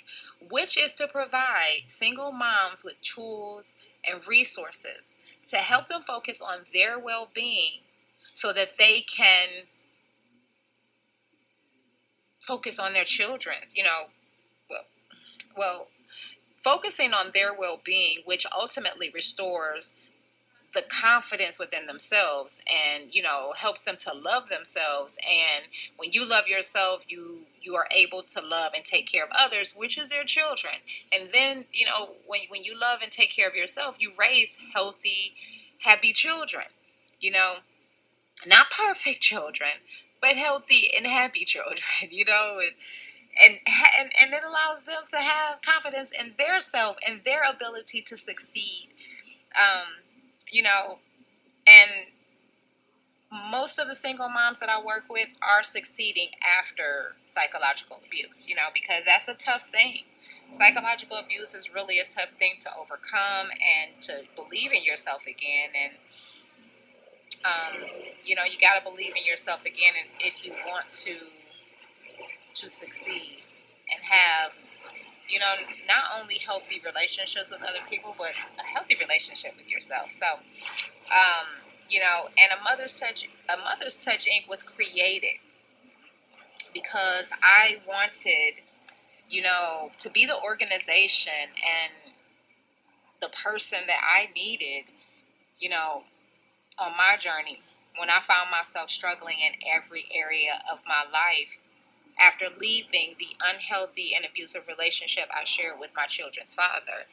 which 0.51 0.79
is 0.79 0.92
to 0.94 1.09
provide 1.09 1.83
single 1.87 2.31
moms 2.31 2.85
with 2.85 3.01
tools 3.03 3.75
and 4.09 4.20
resources 4.27 5.14
to 5.49 5.57
help 5.57 5.88
them 5.88 6.03
focus 6.03 6.40
on 6.40 6.61
their 6.73 6.99
well 6.99 7.29
being 7.35 7.81
so 8.35 8.53
that 8.53 8.77
they 8.79 9.01
can 9.01 9.49
focus 12.40 12.79
on 12.79 12.92
their 12.92 13.05
children. 13.05 13.57
You 13.75 13.85
know, 13.85 14.03
well, 14.70 14.85
well 15.57 15.87
focusing 16.64 17.12
on 17.12 17.31
their 17.35 17.53
well 17.55 17.81
being, 17.85 18.20
which 18.24 18.46
ultimately 18.57 19.11
restores 19.14 19.94
the 20.74 20.83
confidence 20.83 21.59
within 21.59 21.87
themselves 21.87 22.61
and 22.66 23.14
you 23.14 23.22
know 23.22 23.53
helps 23.57 23.83
them 23.83 23.96
to 23.96 24.12
love 24.12 24.48
themselves. 24.48 25.16
And 25.18 25.66
when 25.96 26.12
you 26.12 26.29
love 26.29 26.48
yourself 26.48 27.03
you 27.09 27.40
you 27.62 27.77
are 27.77 27.87
able 27.92 28.22
to 28.22 28.40
love 28.40 28.72
and 28.74 28.85
take 28.85 29.07
care 29.07 29.24
of 29.24 29.31
others 29.38 29.74
which 29.77 29.96
is 29.96 30.11
their 30.11 30.24
children. 30.24 30.74
And 31.12 31.31
then 31.33 31.64
you 31.72 31.87
know 31.87 32.11
when, 32.27 32.40
when 32.48 32.64
you 32.64 32.79
love 32.79 33.00
and 33.03 33.12
take 33.12 33.31
care 33.31 33.48
of 33.48 33.55
yourself 33.55 33.96
you 34.00 34.12
raise 34.18 34.59
healthy 34.72 35.35
happy 35.79 36.12
children 36.12 36.64
you 37.20 37.31
know? 37.31 37.57
Not 38.46 38.66
perfect 38.77 39.20
children 39.31 39.70
but 40.20 40.37
healthy 40.37 40.90
and 40.96 41.07
happy 41.07 41.44
children 41.44 41.79
you 42.11 42.24
know? 42.24 42.59
And 42.61 42.72
and, 43.42 43.59
and 44.01 44.11
and 44.20 44.33
it 44.33 44.42
allows 44.47 44.83
them 44.87 45.03
to 45.11 45.16
have 45.16 45.61
confidence 45.62 46.11
in 46.18 46.33
their 46.38 46.61
self 46.61 46.97
and 47.07 47.20
their 47.25 47.42
ability 47.51 48.03
to 48.03 48.16
succeed 48.16 48.88
um, 49.57 50.03
you 50.51 50.62
know, 50.62 50.99
and 51.66 51.90
most 53.51 53.79
of 53.79 53.88
the 53.88 53.94
single 53.94 54.29
moms 54.29 54.61
that 54.61 54.68
I 54.68 54.83
work 54.83 55.05
with 55.11 55.29
are 55.42 55.62
succeeding 55.62 56.29
after 56.61 57.14
psychological 57.27 58.01
abuse, 58.07 58.49
you 58.49 58.55
know, 58.55 58.70
because 58.73 59.05
that's 59.07 59.29
a 59.29 59.35
tough 59.35 59.62
thing. 59.70 60.01
Psychological 60.53 61.18
abuse 61.18 61.55
is 61.55 61.75
really 61.75 61.99
a 61.99 62.05
tough 62.05 62.31
thing 62.38 62.55
to 62.61 62.70
overcome 62.79 63.49
and 63.59 64.01
to 64.03 64.23
believe 64.37 64.73
in 64.73 64.85
yourself 64.85 65.23
again. 65.27 65.70
And, 65.75 65.92
um, 67.44 67.88
you 68.25 68.37
know, 68.37 68.44
you 68.44 68.61
got 68.61 68.79
to 68.79 68.85
believe 68.85 69.14
in 69.16 69.27
yourself 69.27 69.62
again 69.62 69.94
if 70.20 70.44
you 70.44 70.53
want 70.68 70.90
to 70.92 71.16
to 72.55 72.71
succeed 72.71 73.43
and 73.90 74.03
have 74.03 74.53
you 75.29 75.38
know, 75.38 75.55
not 75.88 76.21
only 76.21 76.38
healthy 76.38 76.83
relationships 76.85 77.51
with 77.51 77.62
other 77.62 77.81
people, 77.88 78.14
but 78.17 78.33
a 78.59 78.67
healthy 78.67 78.97
relationship 79.01 79.53
with 79.57 79.69
yourself. 79.69 80.11
So, 80.11 80.27
um, 80.27 81.47
you 81.88 82.01
know, 82.01 82.29
and 82.37 82.59
a 82.59 82.62
mother's 82.62 82.99
touch, 82.99 83.29
a 83.49 83.57
mother's 83.57 84.03
touch 84.05 84.27
Inc. 84.27 84.49
was 84.49 84.62
created 84.62 85.40
because 86.73 87.31
I 87.43 87.79
wanted, 87.87 88.62
you 89.29 89.43
know, 89.43 89.93
to 89.99 90.11
be 90.11 90.27
the 90.27 90.40
organization 90.40 91.33
and 91.57 92.12
the 93.21 93.29
person 93.29 93.81
that 93.87 94.01
I 94.03 94.33
needed, 94.35 94.85
you 95.59 95.71
know, 95.71 96.03
on 96.79 96.93
my 96.93 97.17
journey 97.19 97.61
when 97.97 98.11
I 98.11 98.21
found 98.21 98.51
myself 98.51 98.90
struggling 98.90 99.37
in 99.38 99.53
every 99.73 100.07
area 100.12 100.61
of 100.71 100.81
my 100.87 101.05
life 101.11 101.59
after 102.18 102.46
leaving 102.61 103.14
the 103.18 103.37
unhealthy 103.42 104.12
and 104.14 104.24
abusive 104.24 104.62
relationship 104.68 105.24
I 105.35 105.44
shared 105.44 105.81
with 105.81 105.90
my 105.96 106.07
children's 106.07 106.55
father. 106.55 107.07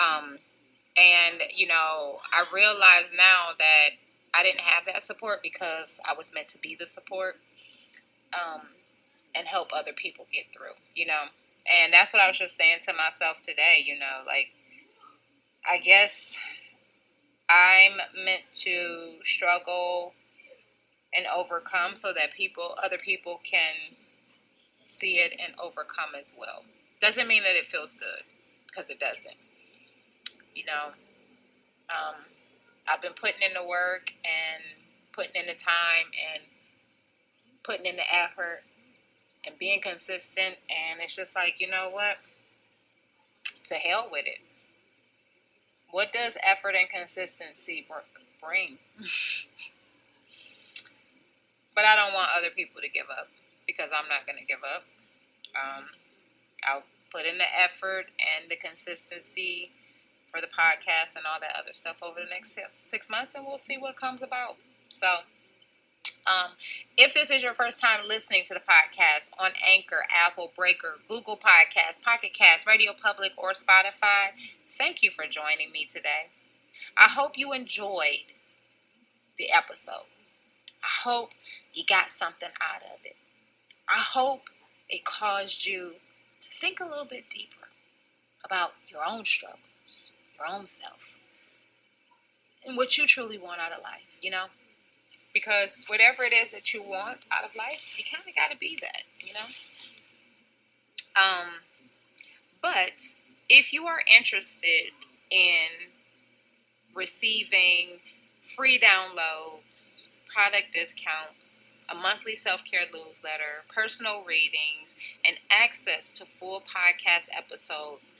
Um, 0.00 0.38
and, 0.96 1.42
you 1.54 1.66
know, 1.66 2.20
I 2.32 2.44
realize 2.52 3.12
now 3.14 3.52
that 3.58 3.90
I 4.32 4.42
didn't 4.42 4.60
have 4.60 4.84
that 4.86 5.02
support 5.02 5.40
because 5.42 6.00
I 6.08 6.14
was 6.16 6.32
meant 6.32 6.48
to 6.48 6.58
be 6.58 6.76
the 6.78 6.86
support 6.86 7.36
um, 8.34 8.62
and 9.34 9.46
help 9.46 9.70
other 9.74 9.92
people 9.92 10.26
get 10.32 10.46
through, 10.52 10.76
you 10.94 11.06
know. 11.06 11.24
And 11.82 11.92
that's 11.92 12.12
what 12.12 12.22
I 12.22 12.28
was 12.28 12.38
just 12.38 12.56
saying 12.56 12.78
to 12.82 12.92
myself 12.92 13.42
today, 13.42 13.82
you 13.84 13.98
know, 13.98 14.24
like, 14.26 14.48
I 15.68 15.78
guess 15.78 16.36
I'm 17.50 17.96
meant 18.24 18.42
to 18.54 19.14
struggle 19.24 20.14
and 21.14 21.26
overcome 21.34 21.96
so 21.96 22.12
that 22.12 22.32
people, 22.32 22.76
other 22.82 22.98
people 22.98 23.40
can 23.44 23.96
see 24.86 25.18
it 25.18 25.32
and 25.44 25.54
overcome 25.58 26.14
as 26.18 26.34
well. 26.38 26.62
Doesn't 27.00 27.28
mean 27.28 27.42
that 27.42 27.56
it 27.56 27.66
feels 27.66 27.92
good 27.92 28.24
because 28.66 28.90
it 28.90 28.98
doesn't. 28.98 29.36
You 30.54 30.64
know, 30.64 30.92
um, 31.90 32.16
I've 32.88 33.02
been 33.02 33.12
putting 33.12 33.42
in 33.46 33.54
the 33.54 33.66
work 33.66 34.12
and 34.24 34.62
putting 35.12 35.40
in 35.40 35.46
the 35.46 35.54
time 35.54 36.08
and 36.34 36.42
putting 37.62 37.86
in 37.86 37.96
the 37.96 38.14
effort 38.14 38.62
and 39.44 39.58
being 39.58 39.80
consistent. 39.80 40.56
And 40.70 41.00
it's 41.02 41.14
just 41.14 41.34
like, 41.34 41.60
you 41.60 41.68
know 41.68 41.90
what? 41.90 42.16
To 43.68 43.74
hell 43.74 44.08
with 44.10 44.26
it. 44.26 44.38
What 45.90 46.12
does 46.12 46.36
effort 46.42 46.74
and 46.74 46.88
consistency 46.88 47.86
bring? 48.42 48.78
but 51.74 51.84
I 51.84 51.96
don't 51.96 52.14
want 52.14 52.30
other 52.36 52.50
people 52.50 52.80
to 52.80 52.88
give 52.88 53.06
up 53.10 53.28
because 53.66 53.90
I'm 53.92 54.08
not 54.08 54.26
going 54.26 54.38
to 54.38 54.46
give 54.46 54.62
up. 54.62 54.84
Um, 55.54 55.84
I'll 56.64 56.82
put 57.12 57.26
in 57.26 57.38
the 57.38 57.48
effort 57.48 58.06
and 58.18 58.50
the 58.50 58.56
consistency 58.56 59.70
for 60.30 60.40
the 60.40 60.48
podcast 60.48 61.16
and 61.16 61.24
all 61.24 61.40
that 61.40 61.56
other 61.58 61.72
stuff 61.74 61.96
over 62.02 62.20
the 62.20 62.30
next 62.30 62.58
six 62.72 63.08
months, 63.08 63.34
and 63.34 63.44
we'll 63.46 63.58
see 63.58 63.78
what 63.78 63.96
comes 63.96 64.22
about. 64.22 64.56
So, 64.88 65.06
um, 66.26 66.52
if 66.96 67.14
this 67.14 67.30
is 67.30 67.42
your 67.42 67.54
first 67.54 67.80
time 67.80 68.00
listening 68.06 68.42
to 68.46 68.54
the 68.54 68.60
podcast 68.60 69.30
on 69.38 69.52
Anchor, 69.64 70.04
Apple, 70.10 70.52
Breaker, 70.56 70.96
Google 71.08 71.36
Podcasts, 71.36 72.02
Pocket 72.02 72.34
Cast, 72.34 72.66
Radio 72.66 72.92
Public, 73.00 73.32
or 73.36 73.52
Spotify, 73.52 74.34
thank 74.76 75.02
you 75.02 75.10
for 75.10 75.24
joining 75.26 75.70
me 75.72 75.86
today. 75.86 76.30
I 76.96 77.08
hope 77.08 77.38
you 77.38 77.52
enjoyed 77.52 78.32
the 79.38 79.50
episode. 79.52 80.10
I 80.82 80.88
hope 81.04 81.30
you 81.72 81.84
got 81.86 82.10
something 82.10 82.48
out 82.60 82.82
of 82.82 82.98
it. 83.04 83.16
I 83.88 84.00
hope 84.00 84.42
it 84.88 85.04
caused 85.04 85.64
you 85.64 85.92
to 86.40 86.48
think 86.60 86.80
a 86.80 86.84
little 86.84 87.04
bit 87.04 87.24
deeper 87.30 87.68
about 88.44 88.72
your 88.88 89.00
own 89.04 89.24
struggles, 89.24 90.10
your 90.38 90.46
own 90.46 90.66
self, 90.66 91.18
and 92.66 92.76
what 92.76 92.98
you 92.98 93.06
truly 93.06 93.38
want 93.38 93.60
out 93.60 93.72
of 93.72 93.82
life, 93.82 94.18
you 94.20 94.30
know? 94.30 94.46
Because 95.32 95.84
whatever 95.88 96.22
it 96.22 96.32
is 96.32 96.50
that 96.50 96.72
you 96.72 96.82
want 96.82 97.18
out 97.30 97.44
of 97.44 97.54
life, 97.56 97.96
you 97.96 98.04
kind 98.10 98.24
of 98.28 98.34
got 98.34 98.50
to 98.50 98.58
be 98.58 98.78
that, 98.80 99.02
you 99.24 99.32
know? 99.34 99.46
Um, 101.16 101.48
but 102.62 103.02
if 103.48 103.72
you 103.72 103.86
are 103.86 104.00
interested 104.14 104.92
in 105.30 105.88
receiving 106.94 108.00
free 108.56 108.78
downloads, 108.78 110.05
product 110.32 110.72
discounts, 110.72 111.76
a 111.88 111.94
monthly 111.94 112.34
self 112.34 112.64
care 112.64 112.82
newsletter, 112.92 113.64
personal 113.72 114.24
readings, 114.24 114.94
and 115.26 115.36
access 115.50 116.10
to 116.10 116.24
full 116.24 116.60
podcast 116.62 117.28
episodes 117.36 118.12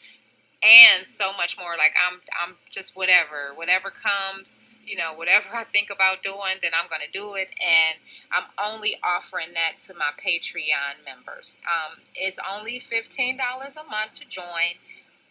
and 0.63 1.07
so 1.07 1.33
much 1.37 1.59
more. 1.59 1.77
Like 1.77 1.93
i'm 2.01 2.21
i'm 2.41 2.57
just 2.71 2.97
whatever 2.97 3.53
whatever 3.55 3.91
comes 3.91 4.83
you 4.87 4.97
know 4.97 5.13
whatever 5.15 5.49
i 5.53 5.65
think 5.65 5.91
about 5.91 6.23
doing 6.23 6.57
then 6.63 6.73
i'm 6.75 6.89
to 6.89 7.13
do 7.13 7.35
it 7.35 7.49
and 7.61 7.99
i'm 8.33 8.49
only 8.73 8.97
offering 9.05 9.49
that 9.55 9.81
to 9.83 9.95
my 9.95 10.11
patreon 10.19 11.05
members. 11.05 11.61
Um, 11.67 11.99
it's 12.15 12.39
only 12.51 12.81
$15 12.81 13.37
a 13.37 13.91
month 13.91 14.15
to 14.15 14.29
join 14.29 14.81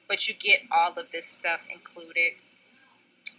but 0.08 0.28
you 0.28 0.34
get 0.34 0.62
all 0.72 0.94
of 0.94 1.12
this 1.12 1.26
stuff 1.26 1.62
included. 1.74 2.34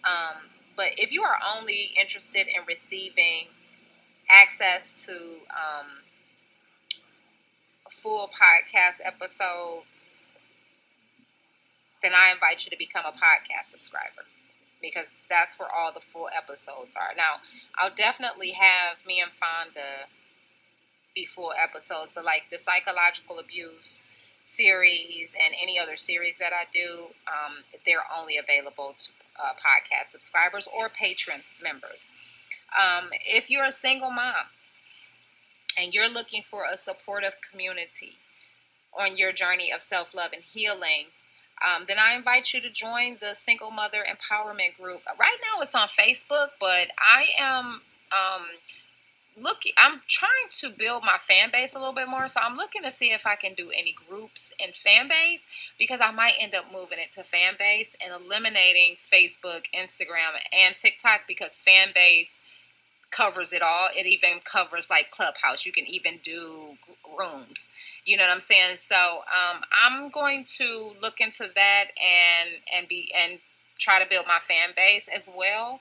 Um, 0.05 0.51
but 0.76 0.92
if 0.98 1.10
you 1.10 1.22
are 1.22 1.38
only 1.56 1.92
interested 1.98 2.46
in 2.46 2.64
receiving 2.66 3.48
access 4.30 4.92
to 5.06 5.12
um, 5.50 5.86
full 7.90 8.28
podcast 8.28 9.00
episodes, 9.04 9.86
then 12.02 12.12
I 12.14 12.32
invite 12.32 12.64
you 12.64 12.70
to 12.70 12.76
become 12.76 13.04
a 13.04 13.12
podcast 13.12 13.70
subscriber 13.70 14.26
because 14.82 15.10
that's 15.30 15.58
where 15.58 15.68
all 15.72 15.92
the 15.92 16.00
full 16.00 16.28
episodes 16.36 16.94
are. 16.94 17.14
Now, 17.16 17.40
I'll 17.76 17.94
definitely 17.94 18.50
have 18.50 19.04
me 19.06 19.20
and 19.20 19.32
Fonda 19.32 20.06
be 21.14 21.24
full 21.24 21.52
episodes, 21.56 22.12
but 22.14 22.24
like 22.24 22.42
the 22.50 22.58
psychological 22.58 23.38
abuse 23.38 24.02
series 24.44 25.34
and 25.34 25.54
any 25.60 25.78
other 25.78 25.96
series 25.96 26.38
that 26.38 26.52
I 26.52 26.64
do, 26.72 27.06
um, 27.26 27.64
they're 27.84 28.04
only 28.16 28.36
available 28.38 28.94
to 28.98 29.10
uh, 29.42 29.53
podcast 29.55 30.11
subscribers 30.11 30.68
or 30.75 30.88
Patreon 30.88 31.42
members. 31.62 32.11
Um, 32.77 33.11
if 33.27 33.51
you're 33.51 33.64
a 33.64 33.72
single 33.72 34.11
mom 34.11 34.46
and 35.79 35.94
you're 35.94 36.09
looking 36.09 36.42
for 36.42 36.64
a 36.70 36.77
supportive 36.77 37.37
community 37.49 38.12
on 38.99 39.16
your 39.16 39.33
journey 39.33 39.70
of 39.72 39.83
self 39.83 40.14
love 40.14 40.31
and 40.33 40.42
healing, 40.42 41.07
um, 41.64 41.85
then 41.88 41.99
I 41.99 42.14
invite 42.14 42.53
you 42.53 42.61
to 42.61 42.70
join 42.70 43.16
the 43.20 43.35
Single 43.35 43.70
Mother 43.70 44.05
Empowerment 44.05 44.77
Group. 44.81 45.03
Right 45.18 45.38
now 45.40 45.62
it's 45.62 45.75
on 45.75 45.88
Facebook, 45.88 46.49
but 46.61 46.88
I 46.99 47.29
am 47.40 47.81
um, 48.12 48.46
looking 49.40 49.72
i'm 49.79 50.01
trying 50.09 50.31
to 50.51 50.70
build 50.70 51.03
my 51.05 51.18
fan 51.18 51.51
base 51.53 51.75
a 51.75 51.79
little 51.79 51.94
bit 51.94 52.09
more 52.09 52.29
so 52.29 52.40
i'm 52.42 52.57
looking 52.57 52.83
to 52.83 52.90
see 52.90 53.12
if 53.12 53.27
i 53.27 53.37
can 53.37 53.55
do 53.55 53.70
any 53.77 53.94
groups 54.09 54.53
and 54.62 54.72
Fanbase 54.72 55.44
because 55.79 56.01
i 56.01 56.11
might 56.11 56.35
end 56.40 56.55
up 56.55 56.64
moving 56.72 56.99
it 56.99 57.11
to 57.12 57.20
Fanbase 57.20 57.94
and 58.03 58.12
eliminating 58.12 58.96
facebook 59.12 59.62
instagram 59.75 60.33
and 60.53 60.75
tiktok 60.77 61.22
because 61.29 61.61
Fanbase 61.66 62.38
covers 63.11 63.53
it 63.53 63.62
all. 63.62 63.88
It 63.96 64.07
even 64.07 64.40
covers 64.44 64.90
like 64.90 65.11
clubhouse. 65.11 65.64
You 65.64 65.72
can 65.72 65.87
even 65.87 66.18
do 66.22 66.77
rooms. 67.18 67.72
You 68.05 68.16
know 68.16 68.25
what 68.25 68.33
i'm 68.33 68.40
saying? 68.40 68.77
So 68.79 68.96
um, 68.96 69.62
i'm 69.72 70.11
going 70.11 70.44
to 70.59 70.92
look 71.01 71.20
into 71.20 71.49
that 71.55 71.85
and 71.96 72.51
and 72.77 72.88
be 72.88 73.12
and 73.18 73.38
try 73.79 74.03
to 74.03 74.09
build 74.09 74.27
my 74.27 74.38
fan 74.46 74.70
base 74.77 75.09
as 75.14 75.29
well 75.35 75.81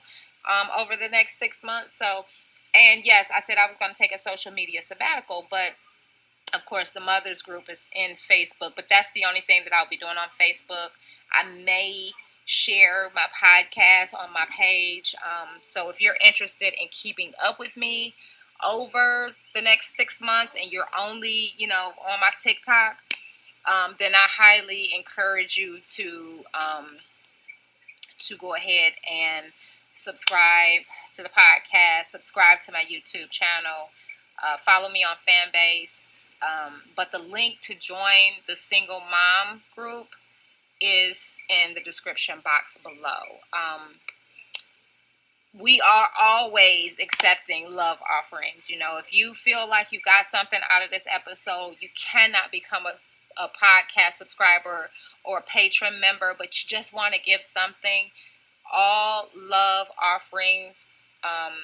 um, 0.50 0.68
over 0.78 0.96
the 0.96 1.08
next 1.08 1.38
six 1.38 1.64
months. 1.64 1.96
So 1.98 2.24
and 2.76 3.02
yes, 3.04 3.30
I 3.34 3.40
said 3.40 3.56
I 3.58 3.66
was 3.66 3.76
going 3.76 3.92
to 3.92 3.98
take 3.98 4.14
a 4.14 4.18
social 4.18 4.52
media 4.52 4.82
sabbatical, 4.82 5.46
but 5.50 5.72
of 6.54 6.64
course, 6.66 6.92
the 6.92 7.00
mothers 7.00 7.42
group 7.42 7.64
is 7.68 7.88
in 7.94 8.16
Facebook, 8.16 8.72
but 8.76 8.86
that's 8.88 9.12
the 9.12 9.24
only 9.24 9.40
thing 9.40 9.62
that 9.64 9.72
I'll 9.74 9.88
be 9.88 9.96
doing 9.96 10.16
on 10.16 10.28
Facebook. 10.40 10.90
I 11.32 11.48
may 11.64 12.12
share 12.44 13.10
my 13.14 13.26
podcast 13.34 14.14
on 14.14 14.32
my 14.32 14.46
page. 14.56 15.14
Um, 15.22 15.58
so 15.62 15.90
if 15.90 16.00
you're 16.00 16.16
interested 16.24 16.72
in 16.80 16.88
keeping 16.90 17.32
up 17.44 17.58
with 17.58 17.76
me 17.76 18.14
over 18.64 19.30
the 19.54 19.60
next 19.60 19.96
six 19.96 20.20
months 20.20 20.54
and 20.60 20.70
you're 20.70 20.88
only, 20.98 21.52
you 21.58 21.66
know, 21.66 21.92
on 22.08 22.20
my 22.20 22.30
TikTok, 22.40 22.98
um, 23.66 23.96
then 23.98 24.14
I 24.14 24.26
highly 24.28 24.90
encourage 24.96 25.56
you 25.56 25.80
to 25.94 26.44
um, 26.54 26.86
to 28.20 28.36
go 28.36 28.54
ahead 28.54 28.92
and 29.10 29.46
subscribe 29.96 30.82
to 31.14 31.22
the 31.22 31.30
podcast, 31.30 32.06
subscribe 32.10 32.60
to 32.62 32.72
my 32.72 32.84
YouTube 32.84 33.30
channel, 33.30 33.90
uh, 34.42 34.56
follow 34.64 34.90
me 34.90 35.02
on 35.02 35.16
Fanbase. 35.16 36.28
Um, 36.42 36.82
but 36.94 37.12
the 37.12 37.18
link 37.18 37.60
to 37.62 37.74
join 37.74 38.44
the 38.46 38.56
single 38.56 39.00
mom 39.00 39.62
group 39.74 40.08
is 40.80 41.36
in 41.48 41.72
the 41.74 41.80
description 41.80 42.40
box 42.44 42.76
below. 42.76 43.40
Um, 43.54 43.94
we 45.58 45.80
are 45.80 46.08
always 46.20 46.96
accepting 47.00 47.74
love 47.74 47.98
offerings. 48.02 48.68
You 48.68 48.78
know, 48.78 48.98
if 48.98 49.14
you 49.14 49.32
feel 49.32 49.66
like 49.66 49.90
you 49.90 50.00
got 50.04 50.26
something 50.26 50.60
out 50.70 50.84
of 50.84 50.90
this 50.90 51.06
episode, 51.10 51.76
you 51.80 51.88
cannot 51.96 52.52
become 52.52 52.84
a, 52.84 53.42
a 53.42 53.48
podcast 53.48 54.18
subscriber 54.18 54.90
or 55.24 55.38
a 55.38 55.42
patron 55.42 55.98
member, 55.98 56.34
but 56.36 56.48
you 56.48 56.68
just 56.68 56.94
want 56.94 57.14
to 57.14 57.20
give 57.20 57.42
something 57.42 58.10
all 58.72 59.28
love 59.36 59.86
offerings 60.02 60.92
um, 61.24 61.54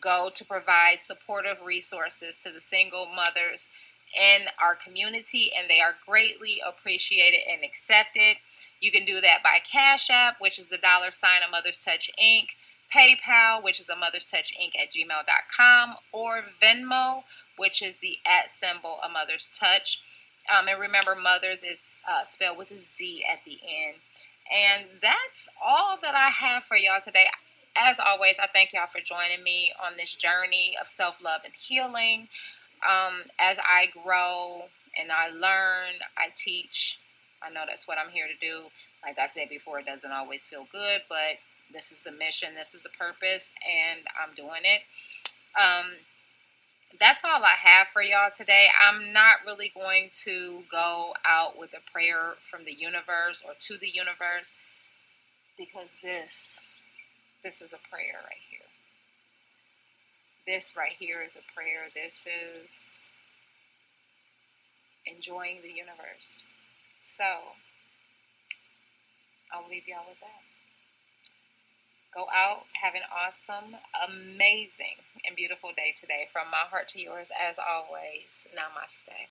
go 0.00 0.30
to 0.34 0.44
provide 0.44 1.00
supportive 1.00 1.58
resources 1.64 2.34
to 2.42 2.50
the 2.50 2.60
single 2.60 3.06
mothers 3.06 3.68
in 4.14 4.46
our 4.62 4.74
community, 4.74 5.50
and 5.56 5.68
they 5.68 5.80
are 5.80 5.94
greatly 6.06 6.60
appreciated 6.66 7.40
and 7.50 7.64
accepted. 7.64 8.36
You 8.80 8.92
can 8.92 9.04
do 9.04 9.20
that 9.20 9.42
by 9.42 9.58
Cash 9.70 10.10
App, 10.10 10.36
which 10.40 10.58
is 10.58 10.68
the 10.68 10.78
dollar 10.78 11.10
sign 11.10 11.40
of 11.46 11.52
Motherz 11.52 11.82
Touch 11.82 12.10
Inc., 12.22 12.48
PayPal, 12.94 13.64
which 13.64 13.80
is 13.80 13.88
a 13.88 13.94
Motherz 13.94 14.30
Touch 14.30 14.54
Inc. 14.60 14.80
at 14.80 14.92
gmail.com, 14.92 15.96
or 16.12 16.44
Venmo, 16.62 17.22
which 17.56 17.82
is 17.82 17.96
the 17.96 18.18
at 18.24 18.50
symbol 18.50 18.98
of 19.02 19.10
Motherz 19.10 19.58
Touch. 19.58 20.02
Um, 20.56 20.68
and 20.68 20.80
remember, 20.80 21.16
Mothers 21.16 21.64
is 21.64 22.00
uh, 22.08 22.24
spelled 22.24 22.58
with 22.58 22.70
a 22.70 22.78
Z 22.78 23.24
at 23.30 23.44
the 23.44 23.58
end. 23.64 23.96
And 24.52 24.86
that's 25.02 25.48
all 25.64 25.98
that 26.02 26.14
I 26.14 26.28
have 26.28 26.64
for 26.64 26.76
y'all 26.76 27.00
today. 27.04 27.26
As 27.76 27.98
always, 27.98 28.38
I 28.38 28.46
thank 28.46 28.72
y'all 28.72 28.86
for 28.86 29.00
joining 29.00 29.42
me 29.42 29.72
on 29.84 29.96
this 29.96 30.14
journey 30.14 30.76
of 30.80 30.86
self 30.86 31.16
love 31.22 31.42
and 31.44 31.52
healing. 31.54 32.28
Um, 32.86 33.24
as 33.38 33.58
I 33.58 33.88
grow 34.02 34.64
and 34.98 35.10
I 35.12 35.28
learn, 35.28 36.00
I 36.16 36.28
teach. 36.34 36.98
I 37.42 37.50
know 37.50 37.64
that's 37.68 37.86
what 37.86 37.98
I'm 37.98 38.10
here 38.10 38.26
to 38.26 38.46
do. 38.46 38.64
Like 39.02 39.18
I 39.18 39.26
said 39.26 39.48
before, 39.48 39.78
it 39.78 39.86
doesn't 39.86 40.10
always 40.10 40.46
feel 40.46 40.66
good, 40.72 41.02
but 41.08 41.38
this 41.72 41.90
is 41.92 42.00
the 42.00 42.12
mission, 42.12 42.54
this 42.54 42.74
is 42.74 42.82
the 42.82 42.88
purpose, 42.90 43.54
and 43.62 44.00
I'm 44.16 44.34
doing 44.34 44.62
it. 44.64 44.82
Um, 45.60 45.92
that's 47.00 47.24
all 47.24 47.42
I 47.42 47.56
have 47.62 47.88
for 47.92 48.02
y'all 48.02 48.30
today. 48.34 48.68
I'm 48.80 49.12
not 49.12 49.44
really 49.46 49.72
going 49.74 50.10
to 50.24 50.62
go 50.70 51.14
out 51.26 51.58
with 51.58 51.72
a 51.74 51.92
prayer 51.92 52.34
from 52.50 52.64
the 52.64 52.72
universe 52.72 53.42
or 53.46 53.54
to 53.58 53.78
the 53.78 53.88
universe 53.88 54.52
because 55.58 55.90
this 56.02 56.60
this 57.44 57.62
is 57.62 57.72
a 57.72 57.88
prayer 57.90 58.18
right 58.24 58.44
here. 58.50 58.66
This 60.46 60.74
right 60.76 60.94
here 60.98 61.22
is 61.26 61.36
a 61.36 61.44
prayer. 61.54 61.90
This 61.94 62.24
is 62.26 62.70
enjoying 65.06 65.58
the 65.62 65.70
universe. 65.70 66.42
So, 67.02 67.24
I'll 69.52 69.68
leave 69.70 69.86
y'all 69.88 70.06
with 70.08 70.20
that. 70.20 70.45
Go 72.16 72.26
out, 72.34 72.64
have 72.82 72.94
an 72.94 73.02
awesome, 73.12 73.76
amazing, 74.08 75.04
and 75.26 75.36
beautiful 75.36 75.72
day 75.76 75.94
today. 76.00 76.26
From 76.32 76.50
my 76.50 76.64
heart 76.70 76.88
to 76.90 77.00
yours, 77.00 77.30
as 77.36 77.58
always, 77.58 78.48
namaste. 78.56 79.20